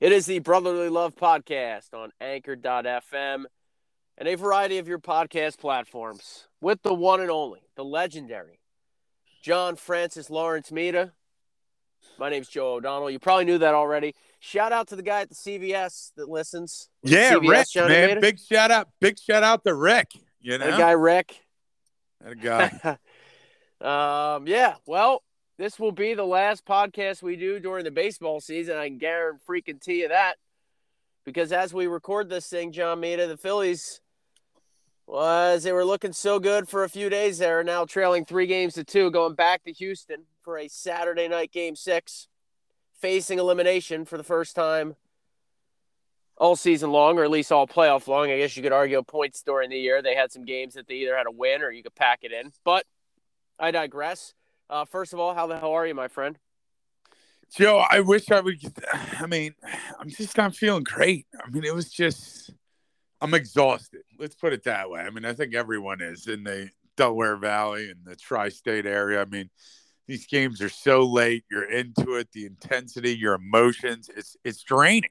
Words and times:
It 0.00 0.12
is 0.12 0.26
the 0.26 0.38
Brotherly 0.38 0.88
Love 0.88 1.16
Podcast 1.16 1.92
on 1.92 2.12
Anchor.fm 2.20 3.44
and 4.16 4.28
a 4.28 4.36
variety 4.36 4.78
of 4.78 4.86
your 4.86 5.00
podcast 5.00 5.58
platforms 5.58 6.46
with 6.60 6.82
the 6.82 6.94
one 6.94 7.20
and 7.20 7.32
only, 7.32 7.62
the 7.74 7.84
legendary 7.84 8.60
John 9.42 9.74
Francis 9.74 10.30
Lawrence 10.30 10.70
Mita. 10.70 11.14
My 12.16 12.30
name's 12.30 12.46
Joe 12.46 12.74
O'Donnell. 12.74 13.10
You 13.10 13.18
probably 13.18 13.46
knew 13.46 13.58
that 13.58 13.74
already. 13.74 14.14
Shout 14.38 14.70
out 14.70 14.86
to 14.86 14.94
the 14.94 15.02
guy 15.02 15.22
at 15.22 15.30
the 15.30 15.34
CVS 15.34 16.12
that 16.14 16.28
listens. 16.28 16.88
Yeah, 17.02 17.32
CVS, 17.32 17.48
Rick, 17.48 17.68
Johnny 17.70 17.94
man. 17.94 18.08
Mita. 18.10 18.20
Big 18.20 18.38
shout 18.38 18.70
out. 18.70 18.88
Big 19.00 19.18
shout 19.18 19.42
out 19.42 19.64
to 19.64 19.74
Rick. 19.74 20.12
You 20.40 20.58
know, 20.58 20.70
That 20.70 20.78
guy 20.78 20.92
Rick. 20.92 21.40
That 22.24 22.40
guy. 22.40 22.98
um, 24.36 24.46
yeah, 24.46 24.76
well, 24.86 25.24
this 25.58 25.78
will 25.78 25.92
be 25.92 26.14
the 26.14 26.24
last 26.24 26.64
podcast 26.64 27.22
we 27.22 27.36
do 27.36 27.58
during 27.58 27.84
the 27.84 27.90
baseball 27.90 28.40
season. 28.40 28.76
I 28.76 28.88
can 28.88 28.98
guarantee 28.98 29.42
freaking 29.46 29.80
tea 29.80 30.00
you 30.00 30.08
that. 30.08 30.36
Because 31.24 31.52
as 31.52 31.74
we 31.74 31.86
record 31.86 32.30
this 32.30 32.48
thing, 32.48 32.72
John 32.72 33.00
Mita, 33.00 33.26
the 33.26 33.36
Phillies 33.36 34.00
was 35.06 35.64
they 35.64 35.72
were 35.72 35.84
looking 35.84 36.12
so 36.12 36.38
good 36.38 36.68
for 36.68 36.84
a 36.84 36.88
few 36.88 37.10
days 37.10 37.38
there, 37.38 37.64
now 37.64 37.84
trailing 37.84 38.24
three 38.24 38.46
games 38.46 38.74
to 38.74 38.84
two, 38.84 39.10
going 39.10 39.34
back 39.34 39.64
to 39.64 39.72
Houston 39.72 40.24
for 40.42 40.58
a 40.58 40.68
Saturday 40.68 41.28
night 41.28 41.50
game 41.50 41.74
six, 41.74 42.28
facing 43.00 43.38
elimination 43.38 44.04
for 44.04 44.16
the 44.16 44.22
first 44.22 44.54
time 44.54 44.96
all 46.36 46.56
season 46.56 46.92
long, 46.92 47.18
or 47.18 47.24
at 47.24 47.30
least 47.30 47.50
all 47.50 47.66
playoff 47.66 48.06
long. 48.06 48.30
I 48.30 48.38
guess 48.38 48.56
you 48.56 48.62
could 48.62 48.72
argue 48.72 49.02
points 49.02 49.42
during 49.42 49.70
the 49.70 49.78
year. 49.78 50.00
They 50.02 50.14
had 50.14 50.30
some 50.30 50.44
games 50.44 50.74
that 50.74 50.86
they 50.86 50.94
either 50.94 51.16
had 51.16 51.26
a 51.26 51.32
win 51.32 51.62
or 51.62 51.70
you 51.70 51.82
could 51.82 51.94
pack 51.94 52.20
it 52.22 52.32
in. 52.32 52.52
But 52.64 52.86
I 53.58 53.70
digress. 53.70 54.34
Uh, 54.70 54.84
first 54.84 55.12
of 55.12 55.18
all, 55.18 55.34
how 55.34 55.46
the 55.46 55.58
hell 55.58 55.72
are 55.72 55.86
you, 55.86 55.94
my 55.94 56.08
friend? 56.08 56.38
Joe, 57.54 57.82
I 57.88 58.00
wish 58.00 58.30
I 58.30 58.40
would. 58.40 58.60
I 58.92 59.26
mean, 59.26 59.54
I'm 59.98 60.10
just 60.10 60.36
not 60.36 60.54
feeling 60.54 60.84
great. 60.84 61.26
I 61.42 61.50
mean, 61.50 61.64
it 61.64 61.74
was 61.74 61.90
just, 61.90 62.50
I'm 63.20 63.34
exhausted. 63.34 64.02
Let's 64.18 64.34
put 64.34 64.52
it 64.52 64.64
that 64.64 64.90
way. 64.90 65.00
I 65.00 65.10
mean, 65.10 65.24
I 65.24 65.32
think 65.32 65.54
everyone 65.54 66.00
is 66.00 66.26
in 66.26 66.44
the 66.44 66.70
Delaware 66.96 67.36
Valley 67.36 67.90
and 67.90 68.04
the 68.04 68.16
tri 68.16 68.50
state 68.50 68.86
area. 68.86 69.22
I 69.22 69.24
mean, 69.24 69.48
these 70.06 70.26
games 70.26 70.60
are 70.60 70.68
so 70.68 71.04
late. 71.04 71.44
You're 71.50 71.70
into 71.70 72.14
it, 72.14 72.32
the 72.32 72.46
intensity, 72.46 73.16
your 73.16 73.34
emotions, 73.34 74.10
it's, 74.14 74.36
it's 74.44 74.62
draining. 74.62 75.10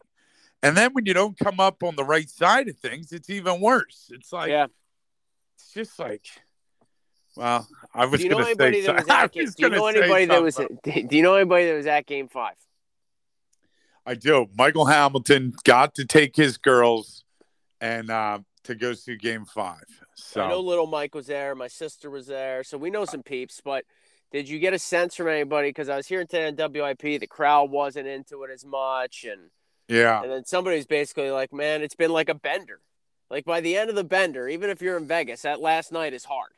And 0.63 0.75
then 0.75 0.91
when 0.94 1.05
you 1.05 1.13
don't 1.13 1.38
come 1.38 1.59
up 1.59 1.83
on 1.83 1.95
the 1.95 2.03
right 2.03 2.30
side 2.30 2.67
of 2.67 2.78
things, 2.78 3.11
it's 3.11 3.30
even 3.30 3.61
worse. 3.61 4.09
It's 4.11 4.33
like, 4.33 4.50
yeah. 4.50 4.66
it's 5.55 5.72
just 5.72 6.00
like, 6.00 6.25
well, 7.38 7.67
I 7.93 8.05
was 8.05 8.19
Do 8.19 8.25
you 8.25 8.30
know 8.30 8.38
going 8.38 8.55
to 8.57 8.63
anybody 8.63 8.81
say, 8.81 8.88
that 8.88 8.95
was 8.95 9.05
so- 9.05 9.13
I 9.13 9.23
at? 9.23 9.31
Game, 9.31 9.43
was 9.43 9.55
do 9.55 9.63
you 9.63 9.69
know 9.69 9.88
anybody 9.88 10.25
that 10.25 10.43
was? 10.43 10.55
something. 10.55 11.07
Do 11.07 11.16
you 11.16 11.23
know 11.23 11.35
anybody 11.35 11.66
that 11.67 11.75
was 11.75 11.88
at 11.88 12.05
Game 12.05 12.27
Five? 12.27 12.55
I 14.05 14.16
do. 14.16 14.47
Michael 14.57 14.85
Hamilton 14.85 15.53
got 15.63 15.95
to 15.95 16.05
take 16.05 16.35
his 16.35 16.57
girls 16.57 17.25
and 17.81 18.09
uh, 18.09 18.39
to 18.63 18.75
go 18.75 18.94
see 18.94 19.17
Game 19.17 19.45
Five. 19.45 19.83
So 20.16 20.41
I 20.41 20.49
know 20.49 20.61
little 20.61 20.88
Mike 20.88 21.13
was 21.13 21.27
there. 21.27 21.55
My 21.55 21.67
sister 21.67 22.09
was 22.09 22.27
there, 22.27 22.63
so 22.63 22.77
we 22.77 22.89
know 22.89 23.05
some 23.05 23.23
peeps. 23.23 23.61
But 23.63 23.83
did 24.31 24.49
you 24.49 24.59
get 24.59 24.73
a 24.73 24.79
sense 24.79 25.16
from 25.16 25.27
anybody? 25.27 25.69
Because 25.69 25.89
I 25.89 25.97
was 25.97 26.07
hearing 26.07 26.27
today 26.27 26.47
on 26.47 26.55
WIP, 26.55 27.19
the 27.19 27.27
crowd 27.27 27.69
wasn't 27.69 28.07
into 28.07 28.44
it 28.44 28.51
as 28.51 28.66
much, 28.66 29.25
and 29.29 29.49
yeah, 29.88 30.22
and 30.22 30.31
then 30.31 30.45
somebody 30.45 30.77
was 30.77 30.85
basically 30.85 31.29
like, 31.31 31.53
"Man, 31.53 31.81
it's 31.81 31.95
been 31.95 32.11
like 32.11 32.29
a 32.29 32.35
bender." 32.35 32.79
Like 33.29 33.45
by 33.45 33.59
the 33.59 33.75
end 33.75 33.89
of 33.89 33.95
the 33.95 34.03
bender, 34.03 34.47
even 34.47 34.69
if 34.69 34.81
you're 34.81 34.97
in 34.97 35.05
Vegas, 35.05 35.41
that 35.41 35.59
last 35.59 35.91
night 35.91 36.13
is 36.13 36.25
hard. 36.25 36.51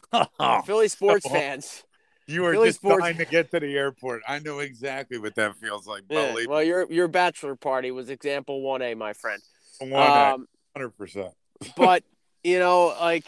Philly 0.66 0.88
sports 0.88 1.28
fans. 1.28 1.84
you 2.26 2.42
were 2.42 2.52
Philly 2.52 2.68
just 2.68 2.80
sports- 2.80 3.02
dying 3.02 3.16
to 3.18 3.24
get 3.24 3.50
to 3.50 3.60
the 3.60 3.76
airport. 3.76 4.22
I 4.26 4.38
know 4.38 4.60
exactly 4.60 5.18
what 5.18 5.34
that 5.36 5.56
feels 5.56 5.86
like. 5.86 6.02
Yeah, 6.08 6.34
well, 6.48 6.62
your 6.62 6.90
your 6.90 7.08
bachelor 7.08 7.56
party 7.56 7.90
was 7.90 8.10
example 8.10 8.62
one 8.62 8.82
A, 8.82 8.94
my 8.94 9.12
friend. 9.12 9.42
Um, 9.80 10.46
hundred 10.74 10.90
percent. 10.96 11.32
but 11.76 12.04
you 12.44 12.58
know, 12.58 12.94
like 13.00 13.24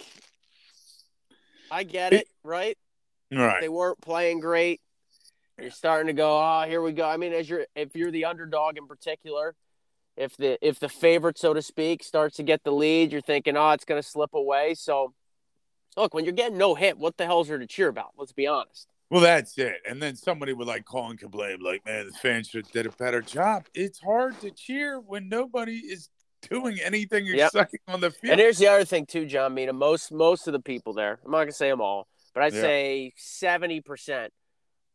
I 1.70 1.82
get 1.82 2.12
it, 2.12 2.28
right? 2.42 2.78
Right. 3.32 3.60
They 3.60 3.68
weren't 3.68 4.00
playing 4.00 4.40
great. 4.40 4.80
You're 5.60 5.70
starting 5.70 6.08
to 6.08 6.12
go, 6.12 6.38
oh, 6.38 6.64
here 6.66 6.82
we 6.82 6.92
go. 6.92 7.08
I 7.08 7.16
mean, 7.16 7.32
as 7.32 7.48
you're 7.48 7.66
if 7.74 7.94
you're 7.94 8.10
the 8.10 8.24
underdog 8.24 8.76
in 8.76 8.86
particular, 8.86 9.54
if 10.16 10.36
the 10.36 10.58
if 10.66 10.78
the 10.78 10.88
favorite, 10.88 11.38
so 11.38 11.54
to 11.54 11.62
speak, 11.62 12.02
starts 12.02 12.36
to 12.36 12.42
get 12.42 12.64
the 12.64 12.72
lead, 12.72 13.12
you're 13.12 13.20
thinking, 13.20 13.56
oh, 13.56 13.70
it's 13.70 13.84
gonna 13.84 14.02
slip 14.02 14.34
away. 14.34 14.74
So 14.74 15.14
look, 15.96 16.14
when 16.14 16.24
you're 16.24 16.32
getting 16.34 16.58
no 16.58 16.74
hit, 16.74 16.98
what 16.98 17.16
the 17.16 17.26
hell's 17.26 17.48
there 17.48 17.58
to 17.58 17.66
cheer 17.66 17.88
about? 17.88 18.12
Let's 18.16 18.32
be 18.32 18.46
honest. 18.46 18.88
Well, 19.10 19.20
that's 19.20 19.56
it. 19.58 19.76
And 19.88 20.02
then 20.02 20.16
somebody 20.16 20.52
would 20.52 20.66
like 20.66 20.84
call 20.84 21.10
and 21.10 21.18
complain, 21.18 21.60
like, 21.60 21.84
"Man, 21.86 22.06
the 22.06 22.12
fans 22.12 22.48
should 22.48 22.66
have 22.66 22.72
did 22.72 22.86
a 22.86 22.90
better 22.90 23.20
job." 23.20 23.66
It's 23.74 24.00
hard 24.00 24.40
to 24.40 24.50
cheer 24.50 24.98
when 24.98 25.28
nobody 25.28 25.76
is 25.76 26.08
doing 26.50 26.78
anything 26.80 27.26
Yep. 27.26 27.46
exciting 27.46 27.80
on 27.88 28.00
the 28.00 28.10
field. 28.10 28.32
And 28.32 28.40
here's 28.40 28.58
the 28.58 28.66
other 28.68 28.84
thing 28.84 29.06
too, 29.06 29.26
John 29.26 29.54
Mina. 29.54 29.72
Most 29.72 30.10
most 30.10 30.46
of 30.46 30.52
the 30.52 30.60
people 30.60 30.94
there, 30.94 31.20
I'm 31.24 31.30
not 31.30 31.40
gonna 31.40 31.52
say 31.52 31.70
them 31.70 31.80
all, 31.80 32.08
but 32.32 32.42
I'd 32.42 32.54
Yeah. 32.54 32.60
say 32.62 33.12
seventy 33.16 33.80
percent 33.80 34.32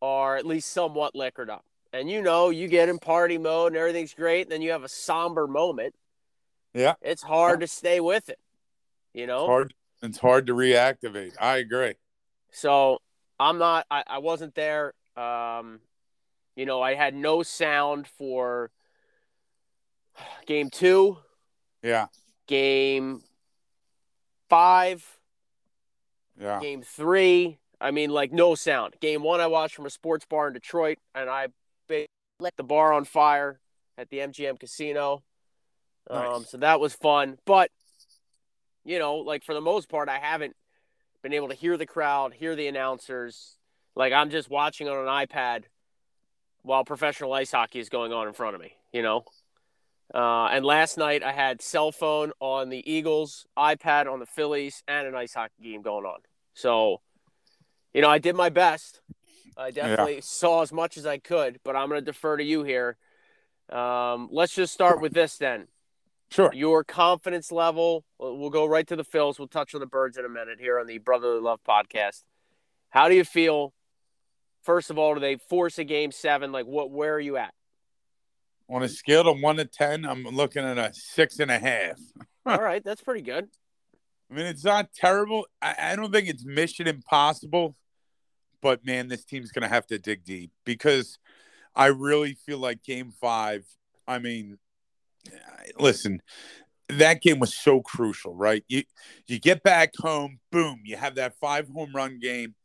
are 0.01 0.35
at 0.35 0.45
least 0.45 0.71
somewhat 0.71 1.15
liquored 1.15 1.49
up. 1.49 1.65
And 1.93 2.09
you 2.09 2.21
know, 2.21 2.49
you 2.49 2.67
get 2.67 2.89
in 2.89 2.99
party 2.99 3.37
mode 3.37 3.73
and 3.73 3.77
everything's 3.77 4.13
great, 4.13 4.43
and 4.43 4.51
then 4.51 4.61
you 4.61 4.71
have 4.71 4.83
a 4.83 4.89
somber 4.89 5.47
moment. 5.47 5.95
Yeah. 6.73 6.95
It's 7.01 7.23
hard 7.23 7.61
to 7.61 7.67
stay 7.67 7.99
with 7.99 8.29
it. 8.29 8.39
You 9.13 9.27
know? 9.27 9.43
It's 9.45 9.47
hard. 9.47 9.73
It's 10.01 10.17
hard 10.17 10.47
to 10.47 10.53
reactivate. 10.53 11.33
I 11.39 11.57
agree. 11.57 11.95
So 12.51 12.99
I'm 13.39 13.57
not 13.57 13.85
I, 13.91 14.03
I 14.07 14.17
wasn't 14.19 14.55
there. 14.55 14.93
Um, 15.15 15.79
you 16.55 16.65
know, 16.65 16.81
I 16.81 16.93
had 16.95 17.13
no 17.13 17.43
sound 17.43 18.07
for 18.07 18.71
game 20.45 20.69
two, 20.69 21.17
Yeah. 21.83 22.07
game 22.47 23.21
five. 24.49 25.05
Yeah. 26.39 26.59
Game 26.61 26.81
three, 26.81 27.59
I 27.81 27.91
mean, 27.91 28.09
like 28.11 28.31
no 28.31 28.55
sound. 28.55 28.95
Game 29.01 29.23
one, 29.23 29.41
I 29.41 29.47
watched 29.47 29.75
from 29.75 29.85
a 29.85 29.89
sports 29.89 30.25
bar 30.25 30.47
in 30.47 30.53
Detroit, 30.53 30.97
and 31.13 31.29
I 31.29 31.47
lit 31.89 32.55
the 32.55 32.63
bar 32.63 32.93
on 32.93 33.03
fire 33.03 33.59
at 33.97 34.09
the 34.09 34.19
MGM 34.19 34.57
Casino. 34.57 35.23
Um, 36.09 36.45
so 36.45 36.57
that 36.57 36.79
was 36.79 36.93
fun. 36.93 37.37
But, 37.45 37.69
you 38.89 38.97
know, 38.97 39.17
like 39.17 39.43
for 39.43 39.53
the 39.53 39.61
most 39.61 39.87
part, 39.87 40.09
I 40.09 40.17
haven't 40.17 40.55
been 41.21 41.33
able 41.33 41.49
to 41.49 41.53
hear 41.53 41.77
the 41.77 41.85
crowd, 41.85 42.33
hear 42.33 42.55
the 42.55 42.67
announcers. 42.67 43.55
Like 43.95 44.13
I'm 44.13 44.31
just 44.31 44.49
watching 44.49 44.89
on 44.89 44.97
an 44.97 45.27
iPad 45.27 45.65
while 46.63 46.83
professional 46.83 47.31
ice 47.31 47.51
hockey 47.51 47.79
is 47.79 47.87
going 47.87 48.11
on 48.11 48.27
in 48.27 48.33
front 48.33 48.55
of 48.55 48.61
me, 48.61 48.73
you 48.91 49.03
know? 49.03 49.25
Uh, 50.11 50.47
and 50.47 50.65
last 50.65 50.97
night 50.97 51.21
I 51.21 51.31
had 51.31 51.61
cell 51.61 51.91
phone 51.91 52.31
on 52.39 52.69
the 52.69 52.91
Eagles, 52.91 53.45
iPad 53.55 54.11
on 54.11 54.19
the 54.19 54.25
Phillies, 54.25 54.81
and 54.87 55.07
an 55.07 55.13
ice 55.13 55.35
hockey 55.35 55.61
game 55.61 55.83
going 55.83 56.05
on. 56.05 56.21
So, 56.55 57.01
you 57.93 58.01
know, 58.01 58.09
I 58.09 58.17
did 58.17 58.35
my 58.35 58.49
best. 58.49 59.01
I 59.55 59.69
definitely 59.69 60.21
saw 60.21 60.63
as 60.63 60.73
much 60.73 60.97
as 60.97 61.05
I 61.05 61.19
could, 61.19 61.59
but 61.63 61.75
I'm 61.75 61.89
going 61.89 62.01
to 62.01 62.05
defer 62.05 62.37
to 62.37 62.43
you 62.43 62.63
here. 62.63 62.97
Um, 63.69 64.29
let's 64.31 64.55
just 64.55 64.73
start 64.73 64.99
with 64.99 65.13
this 65.13 65.37
then. 65.37 65.67
Sure. 66.31 66.51
Your 66.53 66.83
confidence 66.83 67.51
level. 67.51 68.05
We'll 68.19 68.37
we'll 68.37 68.49
go 68.49 68.65
right 68.65 68.87
to 68.87 68.95
the 68.95 69.03
Phils. 69.03 69.39
We'll 69.39 69.47
touch 69.47 69.73
on 69.73 69.81
the 69.81 69.87
Birds 69.87 70.17
in 70.17 70.25
a 70.25 70.29
minute 70.29 70.59
here 70.59 70.79
on 70.79 70.85
the 70.85 70.99
Brotherly 70.99 71.41
Love 71.41 71.59
podcast. 71.67 72.23
How 72.89 73.09
do 73.09 73.15
you 73.15 73.23
feel? 73.23 73.73
First 74.63 74.89
of 74.89 74.97
all, 74.97 75.15
do 75.15 75.19
they 75.19 75.37
force 75.37 75.79
a 75.79 75.83
game 75.83 76.11
seven? 76.11 76.51
Like, 76.51 76.65
what? 76.65 76.91
Where 76.91 77.15
are 77.15 77.19
you 77.19 77.37
at? 77.37 77.53
On 78.69 78.83
a 78.83 78.89
scale 78.89 79.27
of 79.27 79.41
one 79.41 79.57
to 79.57 79.65
ten, 79.65 80.05
I'm 80.05 80.23
looking 80.23 80.63
at 80.63 80.77
a 80.77 80.91
six 80.93 81.39
and 81.39 81.49
a 81.49 81.57
half. 81.57 81.99
All 82.45 82.57
right, 82.61 82.83
that's 82.83 83.01
pretty 83.01 83.21
good. 83.21 83.47
I 84.29 84.35
mean, 84.35 84.45
it's 84.45 84.63
not 84.63 84.93
terrible. 84.93 85.47
I, 85.61 85.75
I 85.79 85.95
don't 85.95 86.11
think 86.11 86.29
it's 86.29 86.45
mission 86.45 86.87
impossible, 86.87 87.75
but 88.61 88.85
man, 88.85 89.07
this 89.07 89.25
team's 89.25 89.51
going 89.51 89.63
to 89.63 89.73
have 89.73 89.87
to 89.87 89.97
dig 89.97 90.23
deep 90.23 90.51
because 90.65 91.17
I 91.75 91.87
really 91.87 92.35
feel 92.35 92.59
like 92.59 92.83
game 92.83 93.11
five. 93.19 93.65
I 94.07 94.19
mean, 94.19 94.59
listen, 95.79 96.21
that 96.89 97.21
game 97.21 97.39
was 97.39 97.53
so 97.53 97.81
crucial, 97.81 98.33
right? 98.33 98.63
You 98.67 98.83
you 99.27 99.39
get 99.39 99.63
back 99.63 99.93
home, 99.97 100.39
boom, 100.51 100.81
you 100.85 100.97
have 100.97 101.15
that 101.15 101.37
five 101.39 101.67
home 101.69 101.91
run 101.93 102.19
game. 102.19 102.55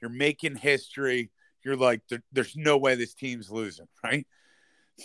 You're 0.00 0.10
making 0.10 0.56
history. 0.56 1.30
You're 1.64 1.76
like, 1.76 2.02
there, 2.08 2.22
there's 2.32 2.56
no 2.56 2.76
way 2.76 2.94
this 2.94 3.14
team's 3.14 3.50
losing, 3.50 3.86
right? 4.02 4.26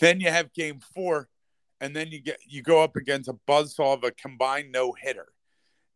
Then 0.02 0.20
you 0.20 0.30
have 0.30 0.54
game 0.54 0.80
four, 0.96 1.30
and 1.80 1.96
then 1.96 2.08
you 2.08 2.20
get 2.20 2.40
you 2.48 2.62
go 2.62 2.84
up 2.84 2.96
against 2.96 3.30
a 3.30 3.38
buzzsaw 3.48 3.96
of 3.96 4.04
a 4.04 4.12
combined 4.12 4.72
no 4.72 4.94
hitter. 4.94 5.28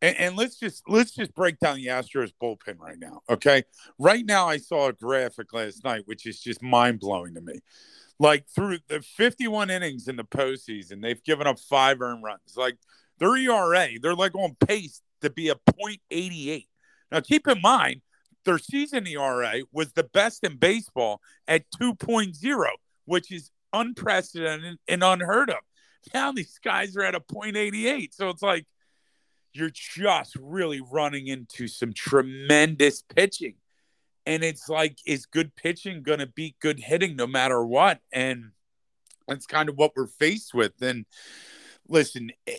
And, 0.02 0.18
and 0.18 0.36
let's 0.36 0.58
just 0.58 0.84
let's 0.88 1.12
just 1.12 1.36
break 1.36 1.60
down 1.60 1.78
the 1.78 1.88
Astros 1.88 2.32
bullpen 2.42 2.80
right 2.80 2.98
now. 3.00 3.22
Okay. 3.30 3.64
Right 4.00 4.26
now 4.26 4.48
I 4.48 4.58
saw 4.58 4.88
a 4.88 4.94
graphic 4.94 5.54
last 5.54 5.84
night, 5.84 6.04
which 6.06 6.26
is 6.26 6.40
just 6.40 6.62
mind 6.62 7.00
blowing 7.00 7.36
to 7.36 7.42
me. 7.42 7.60
Like 8.22 8.46
through 8.48 8.78
the 8.88 9.02
51 9.02 9.72
innings 9.72 10.08
in 10.08 10.16
the 10.16 10.24
postseason, 10.24 11.02
they've 11.02 11.24
given 11.24 11.48
up 11.48 11.58
five 11.60 12.00
earned 12.02 12.24
runs. 12.24 12.56
Like 12.56 12.78
their 13.18 13.36
ERA, 13.36 13.88
they're 14.00 14.14
like 14.14 14.36
on 14.36 14.56
pace 14.64 15.02
to 15.22 15.32
be 15.32 15.50
a 15.50 15.56
0.88. 15.56 16.68
Now 17.12 17.20
keep 17.22 17.48
in 17.48 17.60
mind, 17.64 18.02
their 18.46 18.60
season 18.60 19.08
ERA 19.08 19.62
was 19.72 19.94
the 19.94 20.04
best 20.04 20.44
in 20.44 20.58
baseball 20.58 21.20
at 21.48 21.64
2.0, 21.82 22.66
which 23.06 23.32
is 23.32 23.50
unprecedented 23.74 24.78
and 24.88 25.04
unheard 25.04 25.50
of. 25.50 25.58
Now 26.14 26.32
these 26.32 26.60
guys 26.64 26.96
are 26.96 27.02
at 27.02 27.16
a 27.16 27.22
.88. 27.22 28.14
so 28.14 28.30
it's 28.30 28.44
like 28.44 28.68
you're 29.52 29.72
just 29.74 30.36
really 30.40 30.80
running 30.92 31.26
into 31.26 31.68
some 31.68 31.92
tremendous 31.92 33.02
pitching. 33.02 33.56
And 34.26 34.44
it's 34.44 34.70
like, 34.70 35.00
is 35.06 35.26
good 35.26 35.56
pitching 35.56 36.04
going 36.04 36.20
to 36.20 36.28
beat 36.28 36.60
good 36.60 36.80
hitting 36.80 37.16
no 37.16 37.28
matter 37.28 37.66
what? 37.66 38.00
And 38.12 38.52
that's 39.28 39.46
kind 39.46 39.70
of 39.70 39.76
what 39.76 39.94
we're 39.96 40.08
faced 40.08 40.54
with. 40.54 40.74
And 40.82 41.06
listen, 41.88 42.32
eh, 42.48 42.58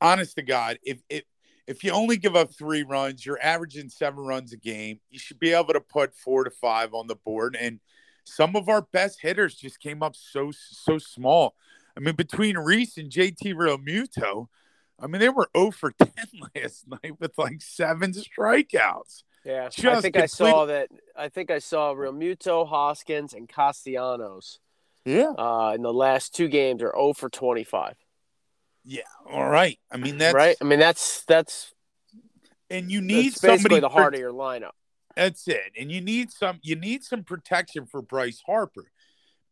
honest 0.00 0.36
to 0.36 0.42
God, 0.42 0.78
if, 0.82 1.00
if, 1.08 1.22
if 1.66 1.84
you 1.84 1.92
only 1.92 2.16
give 2.16 2.36
up 2.36 2.52
three 2.52 2.82
runs, 2.82 3.24
you're 3.24 3.42
averaging 3.42 3.88
seven 3.88 4.24
runs 4.24 4.52
a 4.52 4.56
game. 4.56 5.00
You 5.10 5.18
should 5.18 5.38
be 5.38 5.52
able 5.52 5.72
to 5.72 5.80
put 5.80 6.14
four 6.14 6.44
to 6.44 6.50
five 6.50 6.92
on 6.92 7.06
the 7.06 7.16
board. 7.16 7.56
And 7.58 7.80
some 8.24 8.56
of 8.56 8.68
our 8.68 8.82
best 8.82 9.20
hitters 9.20 9.54
just 9.54 9.80
came 9.80 10.02
up 10.02 10.14
so 10.16 10.52
so 10.52 10.98
small. 10.98 11.54
I 11.96 12.00
mean, 12.00 12.14
between 12.14 12.56
Rhys 12.56 12.96
and 12.96 13.10
JT 13.10 13.54
Realmuto, 13.54 14.48
I 14.98 15.06
mean, 15.06 15.20
they 15.20 15.28
were 15.28 15.48
0 15.56 15.72
for 15.72 15.92
10 15.98 16.10
last 16.54 16.86
night 16.88 17.20
with 17.20 17.36
like 17.36 17.60
seven 17.60 18.12
strikeouts. 18.12 19.22
Yeah, 19.44 19.68
Just 19.68 19.84
I 19.84 20.00
think 20.00 20.14
complete... 20.14 20.22
I 20.22 20.26
saw 20.26 20.66
that. 20.66 20.88
I 21.16 21.28
think 21.28 21.50
I 21.50 21.58
saw 21.58 21.94
Realmuto, 21.94 22.66
Hoskins, 22.66 23.34
and 23.34 23.48
Castellanos. 23.48 24.60
Yeah. 25.04 25.32
Uh, 25.36 25.72
in 25.74 25.82
the 25.82 25.92
last 25.92 26.34
two 26.34 26.48
games 26.48 26.82
are 26.82 26.92
0 26.94 27.14
for 27.14 27.28
25. 27.28 27.96
Yeah. 28.84 29.02
All 29.30 29.48
right. 29.48 29.78
I 29.90 29.96
mean 29.96 30.18
that's 30.18 30.34
right. 30.34 30.56
I 30.60 30.64
mean 30.64 30.78
that's 30.78 31.24
that's 31.24 31.72
and 32.70 32.90
you 32.90 33.00
need 33.00 33.34
somebody 33.34 33.80
the 33.80 33.88
heart 33.88 34.14
of 34.14 34.20
your 34.20 34.32
lineup. 34.32 34.72
That's 35.16 35.46
it. 35.46 35.72
And 35.78 35.90
you 35.90 36.00
need 36.00 36.30
some 36.32 36.58
you 36.62 36.76
need 36.76 37.04
some 37.04 37.22
protection 37.22 37.86
for 37.86 38.02
Bryce 38.02 38.42
Harper. 38.44 38.90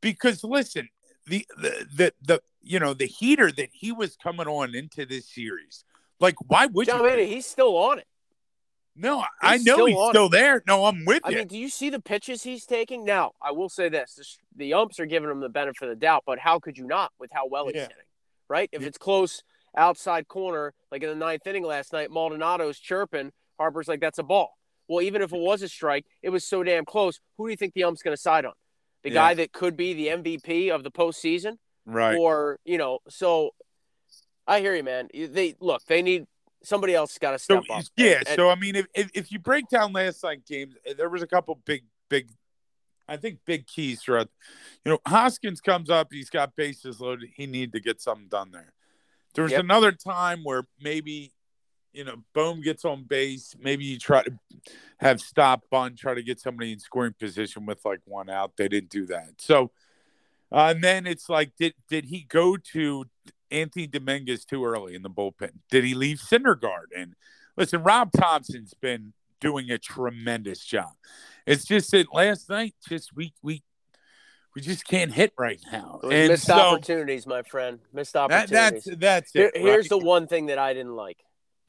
Because 0.00 0.42
listen, 0.42 0.88
the 1.26 1.46
the 1.56 1.86
the, 1.94 2.14
the 2.22 2.42
you 2.62 2.78
know 2.78 2.94
the 2.94 3.06
heater 3.06 3.52
that 3.52 3.68
he 3.72 3.92
was 3.92 4.16
coming 4.16 4.46
on 4.46 4.74
into 4.74 5.06
this 5.06 5.28
series. 5.28 5.84
Like, 6.18 6.34
why 6.48 6.66
would 6.66 6.86
John 6.86 7.18
you? 7.18 7.24
he's 7.24 7.46
still 7.46 7.76
on 7.76 7.98
it. 7.98 8.06
No, 9.00 9.20
he's 9.20 9.26
I 9.42 9.56
know 9.58 9.86
he's 9.86 10.08
still 10.10 10.28
there. 10.28 10.62
No, 10.66 10.84
I'm 10.84 11.04
with 11.04 11.22
I 11.24 11.30
you. 11.30 11.36
I 11.36 11.38
mean, 11.40 11.48
do 11.48 11.58
you 11.58 11.68
see 11.68 11.88
the 11.88 12.00
pitches 12.00 12.42
he's 12.42 12.66
taking? 12.66 13.04
Now, 13.04 13.32
I 13.40 13.52
will 13.52 13.68
say 13.68 13.88
this: 13.88 14.38
the, 14.56 14.64
the 14.64 14.74
umps 14.74 15.00
are 15.00 15.06
giving 15.06 15.30
him 15.30 15.40
the 15.40 15.48
benefit 15.48 15.82
of 15.84 15.88
the 15.88 15.96
doubt, 15.96 16.24
but 16.26 16.38
how 16.38 16.58
could 16.58 16.76
you 16.76 16.86
not 16.86 17.12
with 17.18 17.30
how 17.32 17.46
well 17.48 17.66
he's 17.66 17.76
yeah. 17.76 17.82
hitting? 17.82 17.96
Right? 18.48 18.68
If 18.72 18.82
yeah. 18.82 18.88
it's 18.88 18.98
close 18.98 19.42
outside 19.76 20.28
corner, 20.28 20.74
like 20.90 21.02
in 21.02 21.08
the 21.08 21.14
ninth 21.14 21.46
inning 21.46 21.64
last 21.64 21.92
night, 21.92 22.10
Maldonado's 22.10 22.78
chirping. 22.78 23.32
Harper's 23.58 23.88
like, 23.88 24.00
"That's 24.00 24.18
a 24.18 24.22
ball." 24.22 24.56
Well, 24.88 25.02
even 25.02 25.22
if 25.22 25.32
it 25.32 25.40
was 25.40 25.62
a 25.62 25.68
strike, 25.68 26.04
it 26.22 26.30
was 26.30 26.44
so 26.44 26.62
damn 26.62 26.84
close. 26.84 27.20
Who 27.38 27.46
do 27.46 27.50
you 27.50 27.56
think 27.56 27.74
the 27.74 27.84
ump's 27.84 28.02
going 28.02 28.16
to 28.16 28.20
side 28.20 28.44
on? 28.44 28.54
The 29.02 29.10
yeah. 29.10 29.14
guy 29.14 29.34
that 29.34 29.52
could 29.52 29.76
be 29.76 29.94
the 29.94 30.08
MVP 30.08 30.70
of 30.74 30.82
the 30.82 30.90
postseason, 30.90 31.56
right? 31.86 32.18
Or 32.18 32.58
you 32.64 32.76
know, 32.76 32.98
so 33.08 33.50
I 34.46 34.60
hear 34.60 34.74
you, 34.74 34.82
man. 34.82 35.08
They 35.14 35.54
look, 35.60 35.84
they 35.86 36.02
need 36.02 36.26
somebody 36.62 36.94
else 36.94 37.18
got 37.18 37.32
to 37.32 37.38
step 37.38 37.62
so, 37.66 37.74
up. 37.74 37.84
Yeah. 37.96 38.18
And, 38.26 38.36
so 38.36 38.50
I 38.50 38.54
mean, 38.54 38.76
if, 38.76 38.86
if, 38.94 39.10
if 39.14 39.32
you 39.32 39.38
break 39.38 39.68
down 39.68 39.92
last 39.92 40.22
night 40.22 40.46
games, 40.46 40.74
eh, 40.86 40.94
there 40.96 41.08
was 41.08 41.22
a 41.22 41.26
couple 41.26 41.60
big 41.64 41.84
big, 42.08 42.28
I 43.08 43.16
think 43.16 43.38
big 43.44 43.66
keys 43.66 44.02
throughout. 44.02 44.28
You 44.84 44.92
know, 44.92 44.98
Hoskins 45.06 45.60
comes 45.60 45.90
up, 45.90 46.08
he's 46.12 46.30
got 46.30 46.56
bases 46.56 47.00
loaded. 47.00 47.30
He 47.34 47.46
need 47.46 47.72
to 47.72 47.80
get 47.80 48.00
something 48.00 48.28
done 48.28 48.50
there. 48.50 48.72
There 49.34 49.44
was 49.44 49.52
yep. 49.52 49.60
another 49.60 49.92
time 49.92 50.42
where 50.42 50.66
maybe 50.80 51.32
you 51.92 52.04
know, 52.04 52.16
Bohm 52.34 52.60
gets 52.60 52.84
on 52.84 53.04
base. 53.04 53.56
Maybe 53.60 53.84
you 53.84 53.98
try 53.98 54.22
to 54.22 54.32
have 54.98 55.20
stop 55.20 55.64
bunt, 55.70 55.98
try 55.98 56.14
to 56.14 56.22
get 56.22 56.40
somebody 56.40 56.72
in 56.72 56.78
scoring 56.78 57.14
position 57.18 57.66
with 57.66 57.84
like 57.84 58.00
one 58.04 58.30
out. 58.30 58.56
They 58.56 58.68
didn't 58.68 58.90
do 58.90 59.06
that. 59.06 59.30
So, 59.38 59.70
uh, 60.52 60.72
and 60.74 60.84
then 60.84 61.06
it's 61.06 61.28
like, 61.28 61.56
did 61.56 61.74
did 61.88 62.06
he 62.06 62.20
go 62.28 62.56
to 62.72 63.06
Anthony 63.50 63.86
Dominguez 63.86 64.44
too 64.44 64.64
early 64.64 64.94
in 64.94 65.02
the 65.02 65.10
bullpen? 65.10 65.52
Did 65.70 65.84
he 65.84 65.94
leave 65.94 66.18
Syndergaard? 66.18 66.88
And 66.96 67.14
listen, 67.56 67.82
Rob 67.82 68.12
Thomson's 68.12 68.74
been 68.74 69.12
doing 69.40 69.70
a 69.70 69.78
tremendous 69.78 70.64
job. 70.64 70.92
It's 71.46 71.64
just 71.64 71.90
that 71.92 72.12
last 72.12 72.48
night, 72.48 72.74
just 72.88 73.14
we 73.14 73.32
we 73.42 73.62
we 74.54 74.62
just 74.62 74.86
can't 74.86 75.12
hit 75.12 75.32
right 75.38 75.60
now. 75.72 76.00
And 76.02 76.28
missed 76.28 76.46
so, 76.46 76.54
opportunities, 76.54 77.26
my 77.26 77.42
friend. 77.42 77.78
Missed 77.92 78.16
opportunities. 78.16 78.50
That, 78.84 79.00
that's 79.00 79.32
that's 79.32 79.36
it. 79.36 79.56
Here, 79.56 79.72
here's 79.72 79.90
right? 79.90 80.00
the 80.00 80.06
one 80.06 80.26
thing 80.26 80.46
that 80.46 80.58
I 80.58 80.74
didn't 80.74 80.96
like 80.96 81.18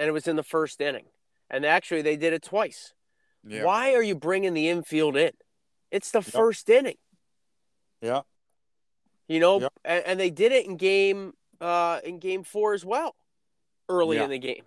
and 0.01 0.07
it 0.07 0.13
was 0.13 0.27
in 0.27 0.35
the 0.35 0.43
first 0.43 0.81
inning. 0.81 1.05
And 1.51 1.63
actually, 1.63 2.01
they 2.01 2.17
did 2.17 2.33
it 2.33 2.41
twice. 2.41 2.93
Yeah. 3.47 3.65
Why 3.65 3.93
are 3.93 4.01
you 4.01 4.15
bringing 4.15 4.55
the 4.55 4.67
infield 4.67 5.15
in? 5.15 5.31
It's 5.91 6.09
the 6.09 6.21
yep. 6.21 6.25
first 6.25 6.67
inning. 6.69 6.97
Yeah. 8.01 8.21
You 9.27 9.39
know, 9.39 9.61
yep. 9.61 9.73
and, 9.85 10.03
and, 10.07 10.19
they 10.19 10.31
did 10.31 10.51
it 10.51 10.65
in 10.65 10.77
game 10.77 11.33
uh 11.61 11.99
in 12.03 12.19
game 12.19 12.43
four 12.43 12.73
as 12.73 12.83
well, 12.83 13.15
early 13.87 14.17
yeah. 14.17 14.25
in 14.25 14.29
the 14.29 14.39
game. 14.39 14.63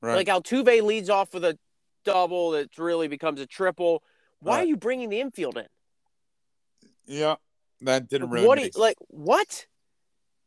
Right. 0.00 0.16
Like 0.16 0.28
Altuve 0.28 0.82
leads 0.82 1.10
off 1.10 1.34
with 1.34 1.44
a 1.44 1.58
double 2.04 2.52
that 2.52 2.76
really 2.78 3.08
becomes 3.08 3.40
a 3.40 3.46
triple. 3.46 4.02
Why 4.40 4.56
right. 4.56 4.62
are 4.62 4.66
you 4.66 4.76
bringing 4.76 5.10
the 5.10 5.20
infield 5.20 5.56
in? 5.56 5.66
Yeah, 7.06 7.36
that 7.82 8.08
didn't 8.08 8.30
really. 8.30 8.46
What? 8.46 8.62
You, 8.62 8.70
like 8.76 8.96
what? 9.08 9.66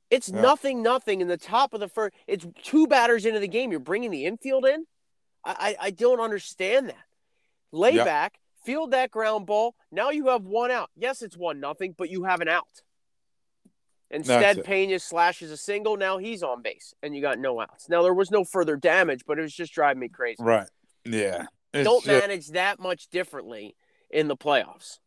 It's 0.10 0.30
yeah. 0.30 0.42
nothing, 0.42 0.84
nothing 0.84 1.22
in 1.22 1.28
the 1.28 1.38
top 1.38 1.74
of 1.74 1.80
the 1.80 1.88
first. 1.88 2.14
It's 2.28 2.46
two 2.64 2.86
batters 2.86 3.26
into 3.26 3.40
the 3.40 3.48
game. 3.48 3.72
You're 3.72 3.80
bringing 3.80 4.12
the 4.12 4.26
infield 4.26 4.66
in. 4.66 4.86
I, 5.46 5.76
I, 5.82 5.88
I 5.88 5.92
don't 5.92 6.20
understand 6.20 6.90
that. 6.90 7.06
Lay 7.72 7.96
yeah. 7.96 8.04
back, 8.04 8.40
field 8.66 8.92
that 8.92 9.10
ground 9.12 9.46
ball. 9.46 9.74
Now 9.92 10.10
you 10.10 10.28
have 10.28 10.44
one 10.44 10.70
out. 10.70 10.90
Yes, 10.98 11.22
it's 11.22 11.38
one 11.38 11.62
nothing, 11.62 11.96
but 11.98 12.10
you 12.10 12.26
have 12.26 12.42
an 12.42 12.50
out. 12.50 12.84
Instead, 14.12 14.64
Pena 14.66 15.00
slashes 15.00 15.52
a 15.52 15.58
single. 15.58 15.96
Now 15.96 16.18
he's 16.18 16.44
on 16.44 16.62
base, 16.62 16.94
and 17.02 17.16
you 17.16 17.22
got 17.22 17.40
no 17.40 17.62
outs. 17.62 17.88
Now 17.90 18.04
there 18.04 18.14
was 18.14 18.30
no 18.30 18.44
further 18.44 18.76
damage, 18.76 19.24
but 19.26 19.40
it 19.40 19.42
was 19.42 19.54
just 19.54 19.74
driving 19.74 20.02
me 20.02 20.10
crazy. 20.10 20.44
Right? 20.44 20.68
Yeah. 21.06 21.46
It's 21.74 21.86
don't 21.86 22.04
just... 22.04 22.22
manage 22.22 22.48
that 22.50 22.80
much 22.80 23.08
differently 23.08 23.76
in 24.10 24.28
the 24.28 24.36
playoffs. 24.36 25.00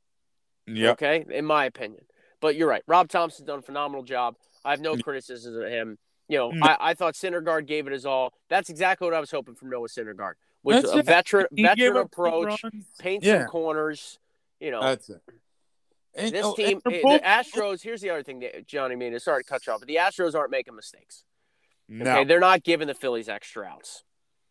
Yeah. 0.67 0.93
Okay, 0.93 1.25
in 1.29 1.45
my 1.45 1.67
opinion. 1.67 2.05
But 2.41 2.57
you're 2.57 2.69
right. 2.69 2.83
Rob 2.87 3.09
Thomson's 3.09 3.47
done 3.47 3.59
a 3.59 3.63
phenomenal 3.63 4.03
job. 4.03 4.37
I 4.65 4.71
have 4.71 4.81
no 4.81 4.97
criticisms 4.97 5.57
of 5.57 5.71
him. 5.71 5.99
You 6.29 6.39
know, 6.39 6.53
I, 6.63 6.77
I 6.81 6.95
thought 6.95 7.15
Syndergaard 7.15 7.67
gave 7.67 7.87
it 7.87 7.93
his 7.93 8.07
all. 8.07 8.33
That's 8.49 8.71
exactly 8.71 9.07
what 9.07 9.15
I 9.15 9.21
was 9.21 9.31
hoping 9.31 9.55
from 9.55 9.69
Noah 9.69 9.89
Syndergaard. 9.89 10.35
Was 10.63 10.83
That's 10.83 10.95
a 10.95 10.99
it. 10.99 11.07
veteran 11.07 11.47
he 11.55 11.63
veteran 11.63 11.99
approach, 11.99 12.63
paint 12.99 13.23
yeah. 13.23 13.41
some 13.41 13.49
corners. 13.49 14.19
You 14.61 14.71
know, 14.71 14.81
That's 14.81 15.11
it. 15.11 15.21
And, 16.17 16.33
this 16.33 16.45
oh, 16.45 16.55
team, 16.55 16.81
eh, 16.87 17.01
the 17.03 17.21
Astros. 17.25 17.83
Here's 17.83 18.01
the 18.01 18.11
other 18.11 18.23
thing, 18.23 18.41
that 18.41 18.67
Johnny. 18.67 18.97
Mean, 18.97 19.19
sorry 19.19 19.43
to 19.43 19.49
cut 19.49 19.67
you 19.67 19.73
off, 19.73 19.81
but 19.81 19.89
the 19.89 19.97
Astros 19.97 20.35
aren't 20.35 20.51
making 20.51 20.77
mistakes. 20.77 21.25
No. 21.89 22.11
Okay, 22.11 22.25
they're 22.25 22.41
not 22.41 22.63
giving 22.63 22.89
the 22.89 22.95
Phillies 22.95 23.29
extra 23.29 23.67
outs. 23.67 24.05